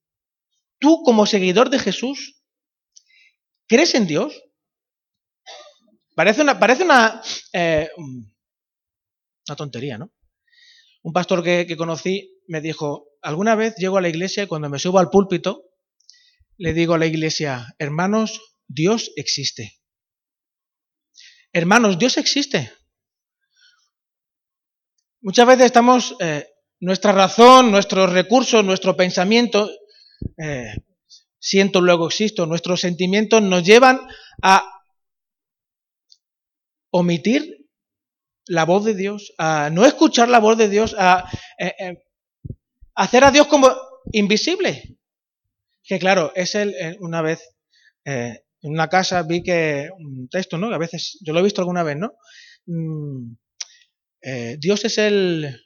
Tú 0.78 1.02
como 1.04 1.26
seguidor 1.26 1.70
de 1.70 1.78
Jesús, 1.78 2.42
¿crees 3.68 3.94
en 3.94 4.06
Dios? 4.06 4.42
Parece 6.14 6.42
una, 6.42 6.58
parece 6.58 6.84
una, 6.84 7.22
eh, 7.52 7.88
una 7.96 9.56
tontería, 9.56 9.98
¿no? 9.98 10.12
Un 11.02 11.12
pastor 11.12 11.42
que, 11.42 11.66
que 11.66 11.76
conocí 11.76 12.42
me 12.46 12.60
dijo, 12.60 13.08
alguna 13.22 13.54
vez 13.54 13.74
llego 13.76 13.98
a 13.98 14.00
la 14.00 14.08
iglesia 14.08 14.42
y 14.42 14.46
cuando 14.46 14.68
me 14.68 14.78
subo 14.78 14.98
al 14.98 15.10
púlpito, 15.10 15.64
le 16.56 16.74
digo 16.74 16.94
a 16.94 16.98
la 16.98 17.06
iglesia, 17.06 17.74
hermanos, 17.78 18.40
Dios 18.66 19.12
existe. 19.16 19.79
Hermanos, 21.52 21.98
Dios 21.98 22.16
existe. 22.16 22.72
Muchas 25.20 25.46
veces 25.46 25.66
estamos, 25.66 26.16
eh, 26.20 26.46
nuestra 26.78 27.12
razón, 27.12 27.70
nuestros 27.70 28.12
recursos, 28.12 28.64
nuestro 28.64 28.96
pensamiento, 28.96 29.68
eh, 30.38 30.74
siento 31.38 31.80
luego 31.80 32.06
existo, 32.06 32.46
nuestros 32.46 32.80
sentimientos 32.80 33.42
nos 33.42 33.64
llevan 33.64 34.00
a 34.42 34.64
omitir 36.92 37.66
la 38.46 38.64
voz 38.64 38.84
de 38.84 38.94
Dios, 38.94 39.32
a 39.36 39.70
no 39.70 39.84
escuchar 39.84 40.28
la 40.28 40.38
voz 40.38 40.56
de 40.56 40.68
Dios, 40.68 40.94
a 40.98 41.28
eh, 41.58 41.98
hacer 42.94 43.24
a 43.24 43.30
Dios 43.30 43.48
como 43.48 43.68
invisible. 44.12 44.98
Que 45.82 45.98
claro, 45.98 46.32
es 46.36 46.54
el, 46.54 46.96
una 47.00 47.22
vez 47.22 47.42
en 48.62 48.72
una 48.72 48.88
casa 48.88 49.22
vi 49.22 49.42
que 49.42 49.88
un 49.96 50.28
texto, 50.28 50.58
¿no? 50.58 50.72
a 50.72 50.78
veces 50.78 51.18
yo 51.22 51.32
lo 51.32 51.40
he 51.40 51.44
visto 51.44 51.60
alguna 51.60 51.82
vez, 51.82 51.96
¿no? 51.96 52.12
Mm, 52.66 53.34
Dios 54.58 54.84
es 54.84 54.98
el 54.98 55.56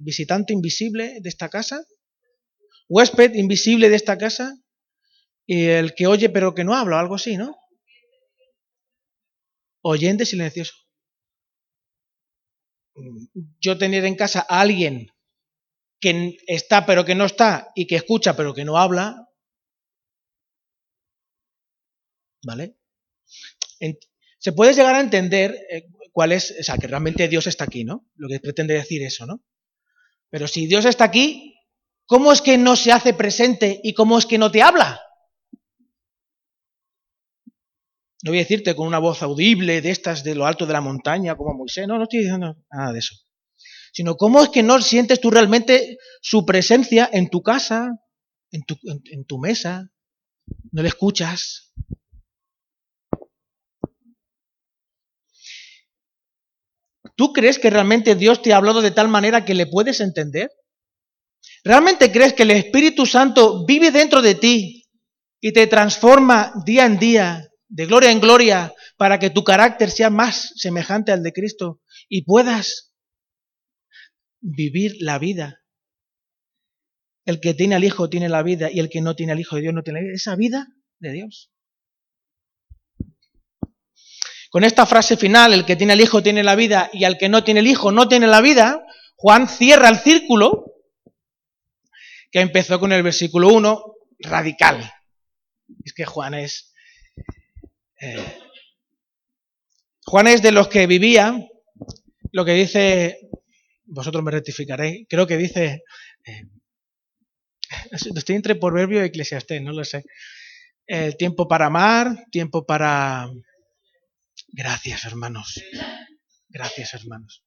visitante 0.00 0.52
invisible 0.52 1.18
de 1.20 1.28
esta 1.28 1.48
casa, 1.48 1.84
huésped 2.88 3.34
invisible 3.34 3.88
de 3.88 3.96
esta 3.96 4.16
casa 4.16 4.54
y 5.46 5.64
el 5.64 5.94
que 5.94 6.06
oye 6.06 6.30
pero 6.30 6.54
que 6.54 6.64
no 6.64 6.74
habla, 6.74 7.00
algo 7.00 7.16
así, 7.16 7.36
¿no? 7.36 7.56
oyente 9.82 10.24
silencioso. 10.24 10.74
Yo 13.60 13.78
tener 13.78 14.04
en 14.04 14.14
casa 14.14 14.46
a 14.48 14.60
alguien 14.60 15.08
que 16.00 16.36
está 16.46 16.86
pero 16.86 17.04
que 17.04 17.14
no 17.14 17.24
está 17.24 17.70
y 17.74 17.86
que 17.86 17.96
escucha 17.96 18.36
pero 18.36 18.54
que 18.54 18.64
no 18.64 18.76
habla, 18.78 19.28
¿vale? 22.44 22.76
Se 24.38 24.52
puede 24.52 24.74
llegar 24.74 24.94
a 24.94 25.00
entender 25.00 25.56
eh, 25.70 25.86
cuál 26.12 26.32
es, 26.32 26.54
o 26.58 26.62
sea, 26.62 26.76
que 26.76 26.86
realmente 26.86 27.28
Dios 27.28 27.46
está 27.46 27.64
aquí, 27.64 27.84
¿no? 27.84 28.08
Lo 28.16 28.28
que 28.28 28.40
pretende 28.40 28.74
decir 28.74 29.02
eso, 29.02 29.26
¿no? 29.26 29.42
Pero 30.30 30.48
si 30.48 30.66
Dios 30.66 30.84
está 30.84 31.04
aquí, 31.04 31.56
¿cómo 32.06 32.32
es 32.32 32.42
que 32.42 32.58
no 32.58 32.76
se 32.76 32.92
hace 32.92 33.14
presente 33.14 33.80
y 33.82 33.94
cómo 33.94 34.18
es 34.18 34.26
que 34.26 34.38
no 34.38 34.50
te 34.50 34.62
habla? 34.62 35.00
No 38.24 38.30
voy 38.30 38.38
a 38.38 38.42
decirte 38.42 38.76
con 38.76 38.86
una 38.86 38.98
voz 38.98 39.22
audible 39.22 39.80
de 39.80 39.90
estas 39.90 40.22
de 40.22 40.34
lo 40.34 40.46
alto 40.46 40.64
de 40.64 40.72
la 40.72 40.80
montaña 40.80 41.36
como 41.36 41.54
Moisés, 41.54 41.88
no, 41.88 41.96
no 41.96 42.04
estoy 42.04 42.20
diciendo 42.20 42.56
nada 42.70 42.92
de 42.92 43.00
eso. 43.00 43.16
Sino 43.92 44.16
cómo 44.16 44.42
es 44.42 44.48
que 44.48 44.62
no 44.62 44.80
sientes 44.80 45.20
tú 45.20 45.30
realmente 45.30 45.98
su 46.20 46.46
presencia 46.46 47.08
en 47.12 47.28
tu 47.28 47.42
casa, 47.42 47.90
en 48.50 48.62
tu, 48.62 48.76
en 48.84 49.24
tu 49.24 49.38
mesa, 49.38 49.90
no 50.70 50.82
le 50.82 50.88
escuchas. 50.88 51.72
¿Tú 57.22 57.32
crees 57.32 57.60
que 57.60 57.70
realmente 57.70 58.16
Dios 58.16 58.42
te 58.42 58.52
ha 58.52 58.56
hablado 58.56 58.82
de 58.82 58.90
tal 58.90 59.06
manera 59.06 59.44
que 59.44 59.54
le 59.54 59.68
puedes 59.68 60.00
entender? 60.00 60.50
¿Realmente 61.62 62.10
crees 62.10 62.32
que 62.32 62.42
el 62.42 62.50
Espíritu 62.50 63.06
Santo 63.06 63.64
vive 63.64 63.92
dentro 63.92 64.22
de 64.22 64.34
ti 64.34 64.88
y 65.40 65.52
te 65.52 65.68
transforma 65.68 66.52
día 66.66 66.84
en 66.84 66.98
día 66.98 67.48
de 67.68 67.86
gloria 67.86 68.10
en 68.10 68.20
gloria, 68.20 68.74
para 68.96 69.20
que 69.20 69.30
tu 69.30 69.44
carácter 69.44 69.92
sea 69.92 70.10
más 70.10 70.52
semejante 70.56 71.12
al 71.12 71.22
de 71.22 71.32
Cristo 71.32 71.80
y 72.08 72.24
puedas 72.24 72.92
vivir 74.40 74.96
la 74.98 75.20
vida. 75.20 75.62
El 77.24 77.38
que 77.38 77.54
tiene 77.54 77.76
al 77.76 77.84
Hijo 77.84 78.10
tiene 78.10 78.28
la 78.28 78.42
vida 78.42 78.68
y 78.68 78.80
el 78.80 78.88
que 78.88 79.00
no 79.00 79.14
tiene 79.14 79.30
al 79.30 79.38
Hijo 79.38 79.54
de 79.54 79.62
Dios 79.62 79.74
no 79.74 79.84
tiene 79.84 80.00
la 80.00 80.06
vida. 80.06 80.16
Esa 80.16 80.34
vida 80.34 80.66
de 80.98 81.12
Dios. 81.12 81.51
Con 84.52 84.64
esta 84.64 84.84
frase 84.84 85.16
final, 85.16 85.54
el 85.54 85.64
que 85.64 85.76
tiene 85.76 85.94
al 85.94 86.00
Hijo 86.02 86.22
tiene 86.22 86.42
la 86.42 86.54
vida 86.54 86.90
y 86.92 87.04
al 87.04 87.16
que 87.16 87.30
no 87.30 87.42
tiene 87.42 87.60
el 87.60 87.66
Hijo 87.66 87.90
no 87.90 88.06
tiene 88.06 88.26
la 88.26 88.42
vida, 88.42 88.84
Juan 89.16 89.48
cierra 89.48 89.88
el 89.88 89.96
círculo 89.96 90.74
que 92.30 92.40
empezó 92.40 92.78
con 92.78 92.92
el 92.92 93.02
versículo 93.02 93.48
1, 93.48 93.82
radical. 94.18 94.92
Es 95.82 95.94
que 95.94 96.04
Juan 96.04 96.34
es 96.34 96.74
eh, 97.98 98.38
Juan 100.04 100.26
es 100.26 100.42
de 100.42 100.52
los 100.52 100.68
que 100.68 100.86
vivía 100.86 101.34
lo 102.32 102.44
que 102.44 102.52
dice, 102.52 103.20
vosotros 103.84 104.22
me 104.22 104.32
rectificaréis, 104.32 105.06
creo 105.08 105.26
que 105.26 105.38
dice, 105.38 105.82
eh, 106.26 106.42
estoy 108.14 108.36
entre 108.36 108.56
proverbio 108.56 109.00
y 109.00 109.06
eclesiastés, 109.06 109.62
no 109.62 109.72
lo 109.72 109.82
sé. 109.82 110.04
El 110.86 111.16
tiempo 111.16 111.48
para 111.48 111.68
amar, 111.68 112.26
tiempo 112.30 112.66
para... 112.66 113.30
Gracias, 114.52 115.04
hermanos. 115.06 115.60
Gracias, 116.48 116.94
hermanos. 116.94 117.42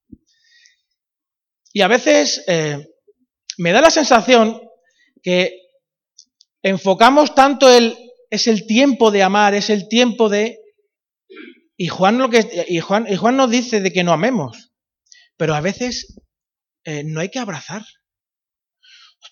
Y 1.72 1.82
a 1.82 1.88
veces 1.88 2.44
eh, 2.48 2.84
me 3.58 3.72
da 3.72 3.82
la 3.82 3.92
sensación 3.92 4.60
que 5.22 5.60
enfocamos 6.64 7.36
tanto 7.36 7.70
el 7.70 7.96
es 8.30 8.48
el 8.48 8.66
tiempo 8.66 9.12
de 9.12 9.24
amar, 9.24 9.54
es 9.54 9.70
el 9.70 9.88
tiempo 9.88 10.30
de... 10.30 10.60
Y 11.78 11.88
Juan, 11.88 12.18
lo 12.18 12.30
que, 12.30 12.66
y 12.68 12.80
Juan, 12.80 13.06
y 13.10 13.16
Juan 13.16 13.36
nos 13.36 13.52
dice 13.52 13.82
de 13.82 13.92
que 13.92 14.04
no 14.04 14.14
amemos, 14.14 14.72
pero 15.36 15.56
a 15.56 15.62
veces 15.62 16.16
eh, 16.86 17.04
no 17.04 17.20
hay 17.20 17.30
que 17.30 17.40
abrazar. 17.40 17.84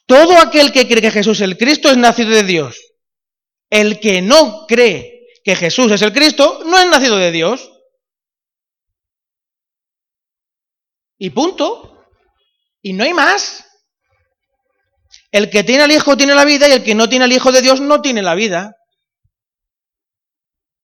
Todo 0.06 0.38
aquel 0.38 0.72
que 0.74 0.88
cree 0.88 1.02
que 1.02 1.12
Jesús 1.12 1.40
es 1.40 1.48
el 1.48 1.58
Cristo 1.58 1.90
es 1.90 1.98
nacido 1.98 2.32
de 2.32 2.44
Dios. 2.44 2.78
El 3.70 4.00
que 4.00 4.22
no 4.22 4.66
cree 4.68 5.13
que 5.44 5.56
Jesús 5.56 5.92
es 5.92 6.02
el 6.02 6.14
Cristo 6.14 6.62
no 6.66 6.78
es 6.78 6.88
nacido 6.88 7.18
de 7.18 7.32
Dios. 7.32 7.72
Y 11.18 11.30
punto. 11.30 12.06
Y 12.82 12.94
no 12.94 13.04
hay 13.04 13.14
más. 13.14 13.66
El 15.32 15.50
que 15.50 15.64
tiene 15.64 15.84
al 15.84 15.92
Hijo 15.92 16.16
tiene 16.16 16.36
la 16.36 16.46
vida 16.46 16.68
y 16.68 16.74
el 16.74 16.84
que 16.84 16.96
no 16.96 17.10
tiene 17.10 17.26
al 17.26 17.32
Hijo 17.32 17.52
de 17.52 17.62
Dios 17.62 17.82
no 17.82 18.02
tiene 18.02 18.22
la 18.22 18.36
vida. 18.36 18.76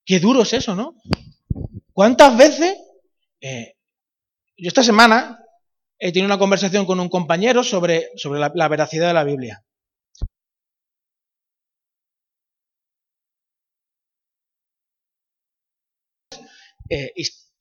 Qué 0.06 0.20
duro 0.20 0.42
es 0.42 0.54
eso, 0.54 0.76
¿no? 0.76 0.96
¿Cuántas 1.94 2.36
veces? 2.36 2.78
Eh, 3.42 3.76
yo 4.58 4.68
esta 4.68 4.84
semana 4.84 5.40
he 6.00 6.12
tenido 6.12 6.26
una 6.26 6.40
conversación 6.40 6.86
con 6.86 7.00
un 7.00 7.10
compañero 7.10 7.64
sobre, 7.64 8.10
sobre 8.16 8.40
la, 8.40 8.68
veracidad 8.68 9.08
de 9.08 9.14
la 9.14 9.24
Biblia. 9.24 9.64
Eh, 16.90 17.14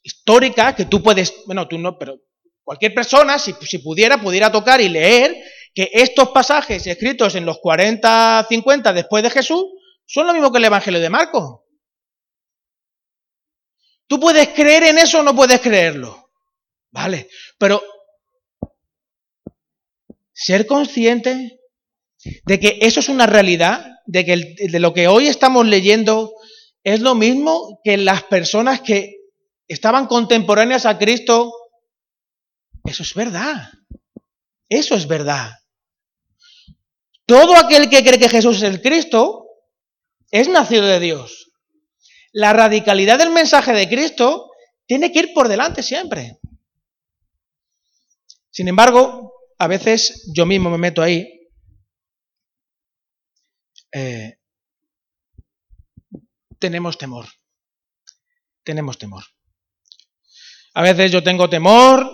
histórica 0.02 0.74
que 0.74 0.86
tú 0.86 1.02
puedes, 1.02 1.34
bueno, 1.46 1.68
tú 1.68 1.78
no, 1.78 1.98
pero 1.98 2.18
cualquier 2.64 2.94
persona, 2.94 3.38
si, 3.38 3.54
si, 3.60 3.78
pudiera, 3.78 4.20
pudiera 4.20 4.50
tocar 4.50 4.80
y 4.80 4.88
leer 4.88 5.36
que 5.74 5.90
estos 5.92 6.30
pasajes 6.30 6.86
escritos 6.86 7.34
en 7.34 7.44
los 7.44 7.58
40, 7.58 8.46
50 8.48 8.92
después 8.92 9.22
de 9.22 9.30
Jesús 9.30 9.64
son 10.06 10.26
lo 10.26 10.32
mismo 10.32 10.50
que 10.50 10.58
el 10.58 10.64
Evangelio 10.64 11.00
de 11.00 11.10
Marcos. 11.10 11.60
¿Tú 14.06 14.18
puedes 14.18 14.48
creer 14.48 14.84
en 14.84 14.98
eso 14.98 15.20
o 15.20 15.22
no 15.22 15.36
puedes 15.36 15.60
creerlo? 15.60 16.30
Vale, 16.90 17.28
pero 17.58 17.82
ser 20.32 20.66
consciente 20.66 21.60
de 22.44 22.60
que 22.60 22.78
eso 22.80 23.00
es 23.00 23.08
una 23.10 23.26
realidad, 23.26 23.86
de 24.06 24.24
que 24.24 24.54
de 24.58 24.78
lo 24.78 24.94
que 24.94 25.08
hoy 25.08 25.26
estamos 25.26 25.66
leyendo 25.66 26.32
es 26.82 27.00
lo 27.00 27.14
mismo 27.14 27.80
que 27.84 27.98
las 27.98 28.22
personas 28.24 28.80
que 28.80 29.17
estaban 29.68 30.06
contemporáneas 30.06 30.86
a 30.86 30.98
Cristo, 30.98 31.52
eso 32.84 33.02
es 33.02 33.14
verdad. 33.14 33.70
Eso 34.68 34.94
es 34.94 35.06
verdad. 35.06 35.52
Todo 37.26 37.56
aquel 37.56 37.88
que 37.90 38.02
cree 38.02 38.18
que 38.18 38.28
Jesús 38.28 38.56
es 38.56 38.62
el 38.62 38.80
Cristo 38.80 39.46
es 40.30 40.48
nacido 40.48 40.86
de 40.86 40.98
Dios. 40.98 41.52
La 42.32 42.52
radicalidad 42.52 43.18
del 43.18 43.30
mensaje 43.30 43.72
de 43.72 43.88
Cristo 43.88 44.50
tiene 44.86 45.12
que 45.12 45.20
ir 45.20 45.34
por 45.34 45.48
delante 45.48 45.82
siempre. 45.82 46.38
Sin 48.50 48.68
embargo, 48.68 49.32
a 49.58 49.66
veces 49.66 50.30
yo 50.34 50.46
mismo 50.46 50.70
me 50.70 50.78
meto 50.78 51.02
ahí. 51.02 51.50
Eh, 53.92 54.38
tenemos 56.58 56.96
temor. 56.98 57.26
Tenemos 58.62 58.98
temor. 58.98 59.24
A 60.78 60.82
veces 60.82 61.10
yo 61.10 61.24
tengo 61.24 61.50
temor 61.50 62.08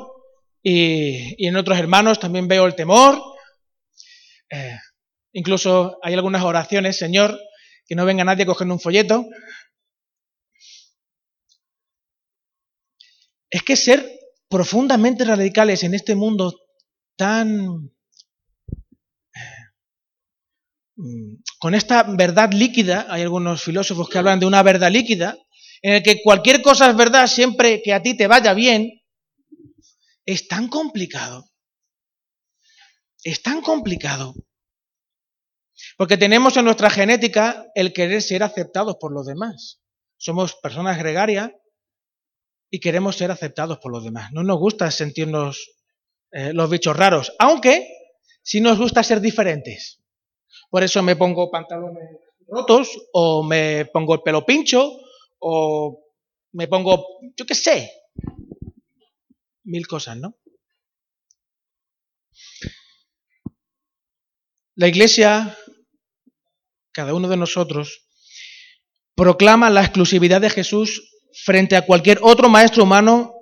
y, 0.63 1.47
en 1.47 1.55
otros 1.55 1.79
hermanos 1.79 2.19
también 2.19 2.49
veo 2.49 2.65
el 2.65 2.75
temor. 2.75 3.23
Eh, 4.49 4.79
incluso 5.35 5.99
hay 6.03 6.15
algunas 6.15 6.43
oraciones, 6.43 6.97
Señor, 6.97 7.39
que 7.87 7.95
no 7.95 8.07
venga 8.07 8.25
nadie 8.25 8.47
cogiendo 8.47 8.73
un 8.73 8.81
folleto. 8.81 9.27
Es 13.51 13.63
que 13.63 13.77
ser 13.77 14.03
profundamente 14.49 15.27
radicales 15.27 15.83
en 15.83 15.93
este 15.93 16.15
mundo 16.15 16.59
tan... 17.19 17.93
Mm, 20.97 21.35
con 21.59 21.75
esta 21.75 22.03
verdad 22.05 22.51
líquida, 22.51 23.09
hay 23.11 23.21
algunos 23.21 23.63
filósofos 23.63 24.09
que 24.09 24.17
hablan 24.17 24.41
de 24.41 24.47
una 24.47 24.63
verdad 24.63 24.91
líquida, 24.91 25.37
en 25.85 25.93
el 25.93 26.03
que 26.03 26.23
cualquier 26.23 26.63
cosa 26.63 26.89
es 26.89 26.97
verdad 26.97 27.27
siempre 27.27 27.83
que 27.83 27.93
a 27.93 28.03
ti 28.03 28.17
te 28.17 28.27
vaya 28.27 28.55
bien, 28.55 29.03
es 30.25 30.49
tan 30.49 30.69
complicado. 30.69 31.45
Es 33.23 33.43
tan 33.43 33.61
complicado. 33.61 34.33
Porque 35.99 36.17
tenemos 36.17 36.57
en 36.57 36.65
nuestra 36.65 36.89
genética 36.89 37.67
el 37.75 37.93
querer 37.93 38.23
ser 38.23 38.43
aceptados 38.43 38.97
por 38.99 39.13
los 39.13 39.27
demás. 39.27 39.83
Somos 40.17 40.55
personas 40.55 40.97
gregarias 40.97 41.51
y 42.71 42.81
queremos 42.81 43.17
ser 43.17 43.31
aceptados 43.31 43.77
por 43.77 43.93
los 43.93 44.05
demás. 44.05 44.33
No 44.33 44.43
nos 44.43 44.59
gusta 44.59 44.91
sentirnos 44.91 45.71
eh, 46.33 46.55
los 46.55 46.71
bichos 46.71 46.97
raros, 46.97 47.35
aunque 47.39 47.87
sí 48.43 48.63
nos 48.63 48.79
gusta 48.79 49.03
ser 49.03 49.21
diferentes. 49.21 50.03
Por 50.71 50.83
eso 50.83 51.03
me 51.03 51.15
pongo 51.15 51.51
pantalones 51.51 52.09
rotos 52.49 52.89
o 53.13 53.43
me 53.43 53.85
pongo 53.93 54.15
el 54.15 54.23
pelo 54.23 54.47
pincho 54.47 55.04
o 55.47 56.03
me 56.53 56.69
pongo, 56.69 57.05
yo 57.37 57.45
qué 57.45 57.55
sé, 57.55 57.91
mil 59.65 59.87
cosas, 59.87 60.17
¿no? 60.17 60.39
La 64.75 64.89
iglesia, 64.89 65.57
cada 66.93 67.13
uno 67.13 67.29
de 67.29 67.37
nosotros, 67.37 68.09
proclama 69.15 69.69
la 69.69 69.83
exclusividad 69.83 70.41
de 70.41 70.49
Jesús 70.49 71.11
frente 71.45 71.77
a 71.77 71.85
cualquier 71.85 72.21
otro 72.23 72.49
maestro 72.49 72.85
humano 72.85 73.35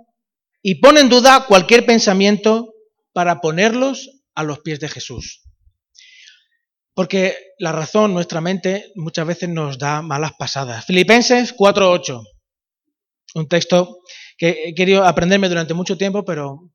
y 0.61 0.81
pone 0.81 1.01
en 1.01 1.09
duda 1.09 1.47
cualquier 1.47 1.87
pensamiento 1.87 2.75
para 3.13 3.41
ponerlos 3.41 4.11
a 4.35 4.43
los 4.43 4.59
pies 4.61 4.81
de 4.81 4.89
Jesús. 4.89 5.45
Porque 6.95 7.37
la 7.59 7.73
razón, 7.73 8.13
nuestra 8.13 8.41
mente, 8.41 8.93
muchas 8.97 9.27
veces 9.27 9.49
nos 9.49 9.79
da 9.79 10.03
malas 10.03 10.33
pasadas. 10.39 10.85
Filipenses 10.85 11.57
4.8, 11.57 12.23
un 13.35 13.49
texto 13.49 13.99
que 14.37 14.65
he 14.67 14.75
querido 14.75 15.05
aprenderme 15.05 15.49
durante 15.49 15.73
mucho 15.73 15.97
tiempo, 15.97 16.25
pero 16.25 16.71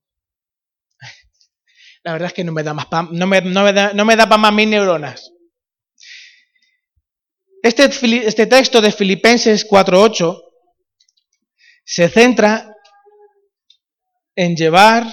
la 2.03 2.13
verdad 2.13 2.27
es 2.27 2.33
que 2.33 2.43
no 2.43 2.51
me 2.51 2.63
da, 2.63 2.73
más 2.73 2.87
no 3.11 3.27
me, 3.27 3.41
da, 3.73 3.93
no 3.93 4.05
me 4.05 4.15
da 4.15 4.25
más 4.25 4.53
mis 4.53 4.67
neuronas. 4.67 5.31
Este, 7.61 7.89
este 8.25 8.47
texto 8.47 8.81
de 8.81 8.91
Filipenses 8.91 9.67
4.8 9.67 10.41
se 11.83 12.09
centra 12.09 12.73
en 14.35 14.55
llevar 14.55 15.03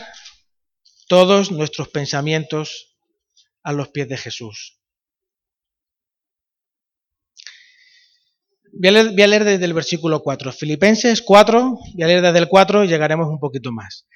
todos 1.08 1.50
nuestros 1.50 1.88
pensamientos 1.88 2.96
a 3.62 3.72
los 3.72 3.88
pies 3.88 4.08
de 4.08 4.16
Jesús. 4.16 4.83
Voy 8.76 8.88
a, 8.88 9.26
leer, 9.26 9.44
desde 9.44 9.64
el 9.64 9.72
versículo 9.72 10.22
4. 10.22 10.52
Filipenses 10.52 11.22
4, 11.22 11.78
voy 11.94 12.02
a 12.02 12.06
leer 12.06 12.22
desde 12.22 12.38
el 12.38 12.48
4 12.48 12.84
y 12.84 12.88
llegaremos 12.88 13.28
un 13.28 13.38
poquito 13.38 13.70
más. 13.70 14.06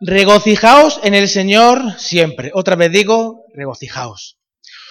Regocijaos 0.00 1.00
en 1.04 1.14
el 1.14 1.28
Señor 1.28 1.98
siempre. 1.98 2.50
Otra 2.54 2.76
vez 2.76 2.92
digo, 2.92 3.44
regocijaos. 3.54 4.38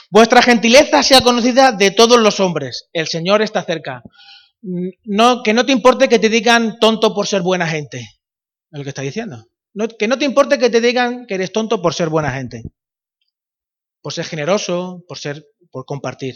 Vuestra 0.10 0.42
gentileza 0.42 1.04
sea 1.04 1.22
conocida 1.22 1.72
de 1.72 1.92
todos 1.92 2.20
los 2.20 2.40
hombres. 2.40 2.90
El 2.94 3.08
Señor 3.08 3.42
está 3.42 3.64
cerca. 3.64 4.02
No, 4.62 5.44
que 5.44 5.54
no 5.54 5.66
te 5.66 5.74
importe 5.74 6.10
que 6.10 6.20
te 6.20 6.30
digan 6.30 6.80
tonto 6.80 7.14
por 7.14 7.28
ser 7.28 7.42
buena 7.42 7.68
gente. 7.68 8.00
Es 8.00 8.78
lo 8.80 8.84
que 8.84 8.90
está 8.90 9.02
diciendo. 9.04 9.46
que 10.00 10.08
no 10.08 10.18
te 10.18 10.26
importe 10.26 10.58
que 10.58 10.70
te 10.70 10.82
digan 10.82 11.28
que 11.28 11.36
eres 11.36 11.52
tonto 11.52 11.82
por 11.82 11.94
ser 11.94 12.10
buena 12.10 12.32
gente. 12.32 12.64
Por 14.02 14.14
ser 14.14 14.26
generoso, 14.26 15.04
por 15.08 15.20
ser, 15.20 15.46
por 15.72 15.86
compartir. 15.86 16.36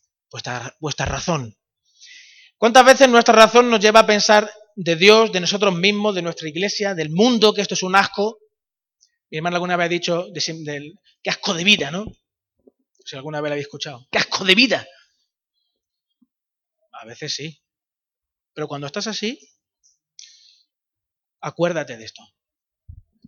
vuestra, 0.31 1.05
razón. 1.05 1.57
¿Cuántas 2.57 2.85
veces 2.85 3.09
nuestra 3.09 3.33
razón 3.33 3.69
nos 3.69 3.79
lleva 3.79 4.01
a 4.01 4.05
pensar 4.05 4.49
de 4.75 4.95
Dios, 4.95 5.31
de 5.31 5.41
nosotros 5.41 5.75
mismos, 5.75 6.15
de 6.15 6.21
nuestra 6.21 6.47
iglesia, 6.47 6.95
del 6.95 7.09
mundo, 7.09 7.53
que 7.53 7.61
esto 7.61 7.73
es 7.73 7.83
un 7.83 7.95
asco? 7.95 8.39
Mi 9.29 9.37
hermano 9.37 9.57
alguna 9.57 9.77
vez 9.77 9.85
ha 9.85 9.89
dicho, 9.89 10.27
de, 10.31 10.93
qué 11.21 11.29
asco 11.29 11.53
de 11.53 11.63
vida, 11.63 11.91
¿no? 11.91 12.05
Si 13.05 13.15
alguna 13.15 13.41
vez 13.41 13.49
lo 13.49 13.53
habéis 13.53 13.65
escuchado. 13.65 14.07
¡Qué 14.11 14.19
asco 14.19 14.45
de 14.45 14.55
vida! 14.55 14.87
A 16.93 17.05
veces 17.05 17.33
sí. 17.33 17.61
Pero 18.53 18.67
cuando 18.67 18.87
estás 18.87 19.07
así, 19.07 19.39
acuérdate 21.39 21.97
de 21.97 22.05
esto. 22.05 22.21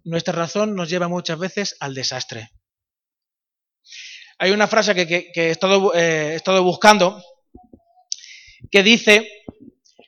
Nuestra 0.03 0.33
razón 0.33 0.75
nos 0.75 0.89
lleva 0.89 1.07
muchas 1.07 1.39
veces 1.39 1.75
al 1.79 1.95
desastre. 1.95 2.51
Hay 4.39 4.51
una 4.51 4.67
frase 4.67 4.93
que, 4.95 5.31
he, 5.33 5.49
estado, 5.49 5.93
eh, 5.95 6.39
buscando 6.61 7.23
que 8.71 8.83
dice, 8.83 9.29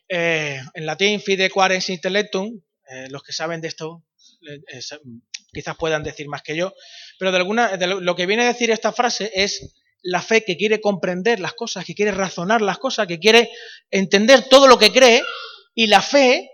eh, 0.09 0.59
en 0.73 0.85
latín, 0.85 1.21
fide 1.21 1.49
quares 1.49 1.89
intellectum, 1.89 2.61
eh, 2.89 3.07
los 3.09 3.23
que 3.23 3.33
saben 3.33 3.61
de 3.61 3.67
esto 3.67 4.03
quizás 5.51 5.75
puedan 5.77 6.03
decir 6.03 6.27
más 6.27 6.43
que 6.43 6.55
yo, 6.55 6.73
pero 7.17 7.31
de, 7.31 7.37
alguna, 7.37 7.75
lo 7.77 8.15
que 8.15 8.25
viene 8.25 8.43
a 8.43 8.47
decir 8.47 8.69
esta 8.69 8.91
frase 8.91 9.31
es 9.33 9.73
la 10.03 10.21
fe 10.21 10.43
que 10.43 10.57
quiere 10.57 10.81
comprender 10.81 11.39
las 11.39 11.53
cosas, 11.53 11.85
que 11.85 11.95
quiere 11.95 12.11
razonar 12.11 12.61
las 12.61 12.77
cosas, 12.77 13.07
que 13.07 13.19
quiere 13.19 13.49
entender 13.89 14.47
todo 14.49 14.67
lo 14.67 14.77
que 14.77 14.91
cree, 14.91 15.23
y 15.73 15.87
la 15.87 16.01
fe, 16.01 16.51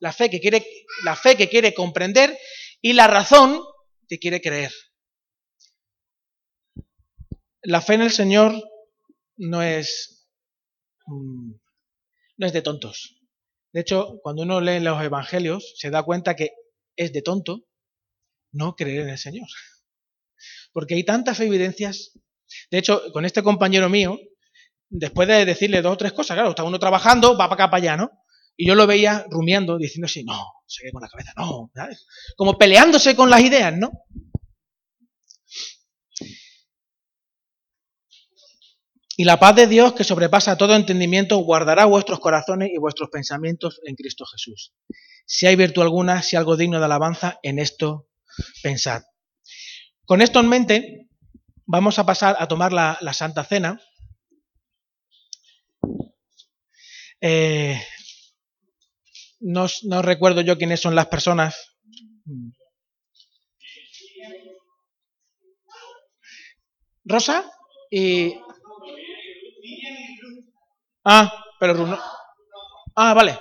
la 0.00 0.12
fe 0.12 0.28
que 0.28 0.40
quiere, 0.40 0.66
la 1.04 1.16
fe 1.16 1.36
que 1.36 1.48
quiere 1.48 1.72
comprender 1.72 2.36
y 2.82 2.92
la 2.92 3.06
razón 3.06 3.62
que 4.08 4.18
quiere 4.18 4.40
creer. 4.40 4.72
La 7.66 7.80
fe 7.80 7.94
en 7.94 8.02
el 8.02 8.12
Señor 8.12 8.54
no 9.36 9.60
es, 9.60 10.28
mm, 11.06 11.50
no 12.36 12.46
es 12.46 12.52
de 12.52 12.62
tontos. 12.62 13.16
De 13.72 13.80
hecho, 13.80 14.20
cuando 14.22 14.42
uno 14.42 14.60
lee 14.60 14.78
los 14.78 15.02
evangelios, 15.02 15.74
se 15.76 15.90
da 15.90 16.04
cuenta 16.04 16.36
que 16.36 16.50
es 16.94 17.12
de 17.12 17.22
tonto 17.22 17.64
no 18.52 18.76
creer 18.76 19.00
en 19.00 19.08
el 19.08 19.18
Señor. 19.18 19.48
Porque 20.72 20.94
hay 20.94 21.04
tantas 21.04 21.40
evidencias. 21.40 22.12
De 22.70 22.78
hecho, 22.78 23.02
con 23.12 23.24
este 23.24 23.42
compañero 23.42 23.88
mío, 23.88 24.16
después 24.88 25.26
de 25.26 25.44
decirle 25.44 25.82
dos 25.82 25.94
o 25.94 25.98
tres 25.98 26.12
cosas, 26.12 26.36
claro, 26.36 26.50
está 26.50 26.62
uno 26.62 26.78
trabajando, 26.78 27.36
va 27.36 27.48
para 27.48 27.64
acá, 27.64 27.70
para 27.72 27.82
allá, 27.82 27.96
¿no? 27.96 28.12
Y 28.56 28.68
yo 28.68 28.76
lo 28.76 28.86
veía 28.86 29.26
rumiando, 29.28 29.76
diciendo 29.76 30.06
así, 30.06 30.22
no, 30.22 30.40
se 30.66 30.92
con 30.92 31.02
la 31.02 31.08
cabeza, 31.08 31.32
no, 31.36 31.72
¿sabes? 31.74 32.06
Como 32.36 32.56
peleándose 32.56 33.16
con 33.16 33.28
las 33.28 33.40
ideas, 33.40 33.76
¿no? 33.76 33.90
Y 39.16 39.24
la 39.24 39.40
paz 39.40 39.56
de 39.56 39.66
Dios, 39.66 39.94
que 39.94 40.04
sobrepasa 40.04 40.58
todo 40.58 40.76
entendimiento, 40.76 41.38
guardará 41.38 41.86
vuestros 41.86 42.20
corazones 42.20 42.70
y 42.72 42.78
vuestros 42.78 43.08
pensamientos 43.08 43.80
en 43.84 43.94
Cristo 43.94 44.26
Jesús. 44.26 44.74
Si 45.24 45.46
hay 45.46 45.56
virtud 45.56 45.82
alguna, 45.82 46.22
si 46.22 46.36
algo 46.36 46.56
digno 46.56 46.78
de 46.78 46.84
alabanza, 46.84 47.40
en 47.42 47.58
esto 47.58 48.08
pensad. 48.62 49.02
Con 50.04 50.20
esto 50.20 50.38
en 50.40 50.48
mente, 50.48 51.08
vamos 51.64 51.98
a 51.98 52.04
pasar 52.04 52.36
a 52.38 52.46
tomar 52.46 52.74
la, 52.74 52.98
Santa 53.14 53.42
Cena. 53.42 53.80
Eh, 57.22 57.80
no, 59.40 59.66
no 59.84 60.02
recuerdo 60.02 60.42
yo 60.42 60.58
quiénes 60.58 60.80
son 60.80 60.94
las 60.94 61.06
personas. 61.06 61.56
Rosa 67.04 67.50
y 67.90 68.34
Ah, 71.08 71.32
pero 71.60 71.72
Runo. 71.72 71.96
Ah, 72.96 73.14
vale. 73.14 73.38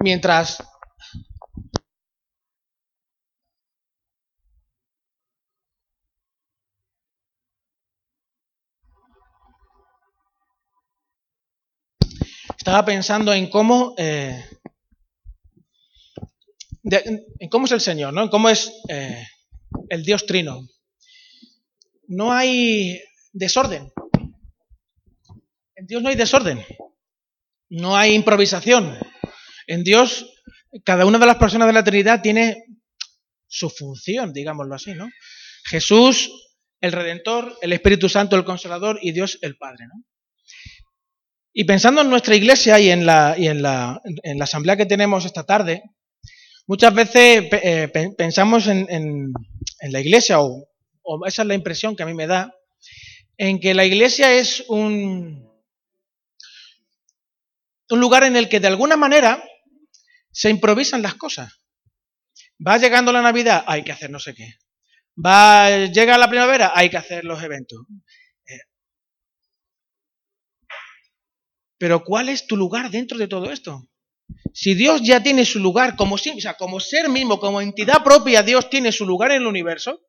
Mientras 0.00 0.58
estaba 12.58 12.84
pensando 12.84 13.32
en 13.32 13.48
cómo 13.48 13.94
eh, 13.96 14.44
en 16.82 17.48
cómo 17.48 17.66
es 17.66 17.72
el 17.72 17.80
Señor, 17.80 18.12
¿no? 18.12 18.22
En 18.22 18.28
cómo 18.28 18.48
es 18.48 18.72
eh, 18.88 19.24
el 19.90 20.02
Dios 20.02 20.26
Trino 20.26 20.66
no 22.14 22.32
hay 22.32 23.00
desorden. 23.32 23.92
En 25.74 25.86
Dios 25.86 26.02
no 26.02 26.08
hay 26.08 26.14
desorden. 26.14 26.64
No 27.68 27.96
hay 27.96 28.14
improvisación. 28.14 28.96
En 29.66 29.82
Dios, 29.82 30.26
cada 30.84 31.06
una 31.06 31.18
de 31.18 31.26
las 31.26 31.36
personas 31.36 31.66
de 31.66 31.72
la 31.72 31.84
Trinidad 31.84 32.22
tiene 32.22 32.64
su 33.48 33.68
función, 33.70 34.32
digámoslo 34.32 34.74
así, 34.74 34.94
¿no? 34.94 35.08
Jesús, 35.64 36.30
el 36.80 36.92
Redentor, 36.92 37.56
el 37.62 37.72
Espíritu 37.72 38.08
Santo, 38.08 38.36
el 38.36 38.44
Consolador 38.44 38.98
y 39.02 39.12
Dios, 39.12 39.38
el 39.42 39.56
Padre. 39.56 39.86
Y 41.52 41.64
pensando 41.64 42.02
en 42.02 42.10
nuestra 42.10 42.34
iglesia 42.34 42.78
y 42.78 42.90
en 42.90 43.06
la, 43.06 43.34
y 43.38 43.48
en 43.48 43.62
la, 43.62 44.00
en 44.04 44.38
la 44.38 44.44
asamblea 44.44 44.76
que 44.76 44.86
tenemos 44.86 45.24
esta 45.24 45.44
tarde, 45.44 45.82
muchas 46.66 46.94
veces 46.94 47.48
eh, 47.52 47.88
pensamos 48.16 48.66
en, 48.66 48.86
en, 48.90 49.32
en 49.80 49.92
la 49.92 50.00
iglesia 50.00 50.40
o 50.40 50.68
o 51.04 51.26
esa 51.26 51.42
es 51.42 51.48
la 51.48 51.54
impresión 51.54 51.94
que 51.94 52.02
a 52.02 52.06
mí 52.06 52.14
me 52.14 52.26
da, 52.26 52.54
en 53.36 53.60
que 53.60 53.74
la 53.74 53.84
iglesia 53.84 54.32
es 54.32 54.64
un, 54.68 55.48
un 57.90 58.00
lugar 58.00 58.24
en 58.24 58.36
el 58.36 58.48
que 58.48 58.60
de 58.60 58.68
alguna 58.68 58.96
manera 58.96 59.42
se 60.32 60.50
improvisan 60.50 61.02
las 61.02 61.14
cosas. 61.14 61.52
Va 62.66 62.78
llegando 62.78 63.12
la 63.12 63.22
Navidad, 63.22 63.64
hay 63.66 63.84
que 63.84 63.92
hacer 63.92 64.10
no 64.10 64.18
sé 64.18 64.34
qué. 64.34 64.54
Va, 65.24 65.86
llega 65.86 66.18
la 66.18 66.28
primavera, 66.28 66.72
hay 66.74 66.90
que 66.90 66.96
hacer 66.96 67.24
los 67.24 67.42
eventos. 67.42 67.80
Eh, 68.46 68.60
pero 71.78 72.02
¿cuál 72.02 72.28
es 72.28 72.46
tu 72.46 72.56
lugar 72.56 72.90
dentro 72.90 73.18
de 73.18 73.28
todo 73.28 73.52
esto? 73.52 73.88
Si 74.52 74.74
Dios 74.74 75.02
ya 75.02 75.22
tiene 75.22 75.44
su 75.44 75.58
lugar 75.58 75.96
como, 75.96 76.14
o 76.14 76.18
sea, 76.18 76.54
como 76.54 76.80
ser 76.80 77.08
mismo, 77.08 77.38
como 77.38 77.60
entidad 77.60 78.02
propia, 78.02 78.42
Dios 78.42 78.70
tiene 78.70 78.90
su 78.90 79.04
lugar 79.04 79.32
en 79.32 79.42
el 79.42 79.46
universo, 79.46 80.00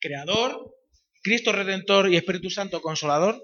Creador, 0.00 0.74
Cristo 1.22 1.52
Redentor 1.52 2.12
y 2.12 2.16
Espíritu 2.16 2.50
Santo 2.50 2.80
Consolador, 2.80 3.42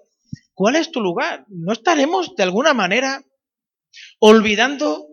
¿cuál 0.54 0.76
es 0.76 0.90
tu 0.90 1.00
lugar? 1.00 1.44
¿No 1.48 1.72
estaremos 1.72 2.34
de 2.36 2.42
alguna 2.42 2.74
manera 2.74 3.24
olvidando 4.20 5.08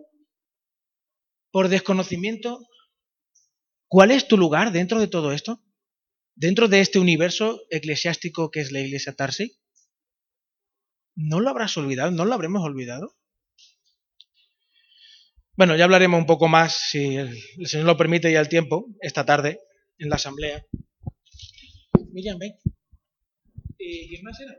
por 1.50 1.68
desconocimiento 1.68 2.60
cuál 3.88 4.10
es 4.10 4.28
tu 4.28 4.36
lugar 4.36 4.72
dentro 4.72 5.00
de 5.00 5.08
todo 5.08 5.32
esto? 5.32 5.62
¿Dentro 6.34 6.68
de 6.68 6.80
este 6.80 6.98
universo 6.98 7.60
eclesiástico 7.70 8.50
que 8.50 8.60
es 8.60 8.72
la 8.72 8.80
iglesia 8.80 9.14
Tarsi? 9.14 9.58
¿No 11.16 11.40
lo 11.40 11.50
habrás 11.50 11.76
olvidado? 11.76 12.10
¿No 12.12 12.24
lo 12.24 12.34
habremos 12.34 12.62
olvidado? 12.62 13.16
Bueno, 15.56 15.76
ya 15.76 15.84
hablaremos 15.84 16.18
un 16.18 16.26
poco 16.26 16.48
más, 16.48 16.88
si 16.90 17.16
el 17.16 17.66
Señor 17.66 17.86
lo 17.86 17.96
permite 17.96 18.32
ya 18.32 18.40
el 18.40 18.48
tiempo, 18.48 18.86
esta 19.02 19.26
tarde, 19.26 19.60
en 19.98 20.08
la 20.08 20.16
asamblea. 20.16 20.64
Miriam, 22.12 22.38
ven. 22.38 22.54
Eh, 23.78 24.06
¿Quién 24.08 24.22
más 24.22 24.38
era? 24.40 24.54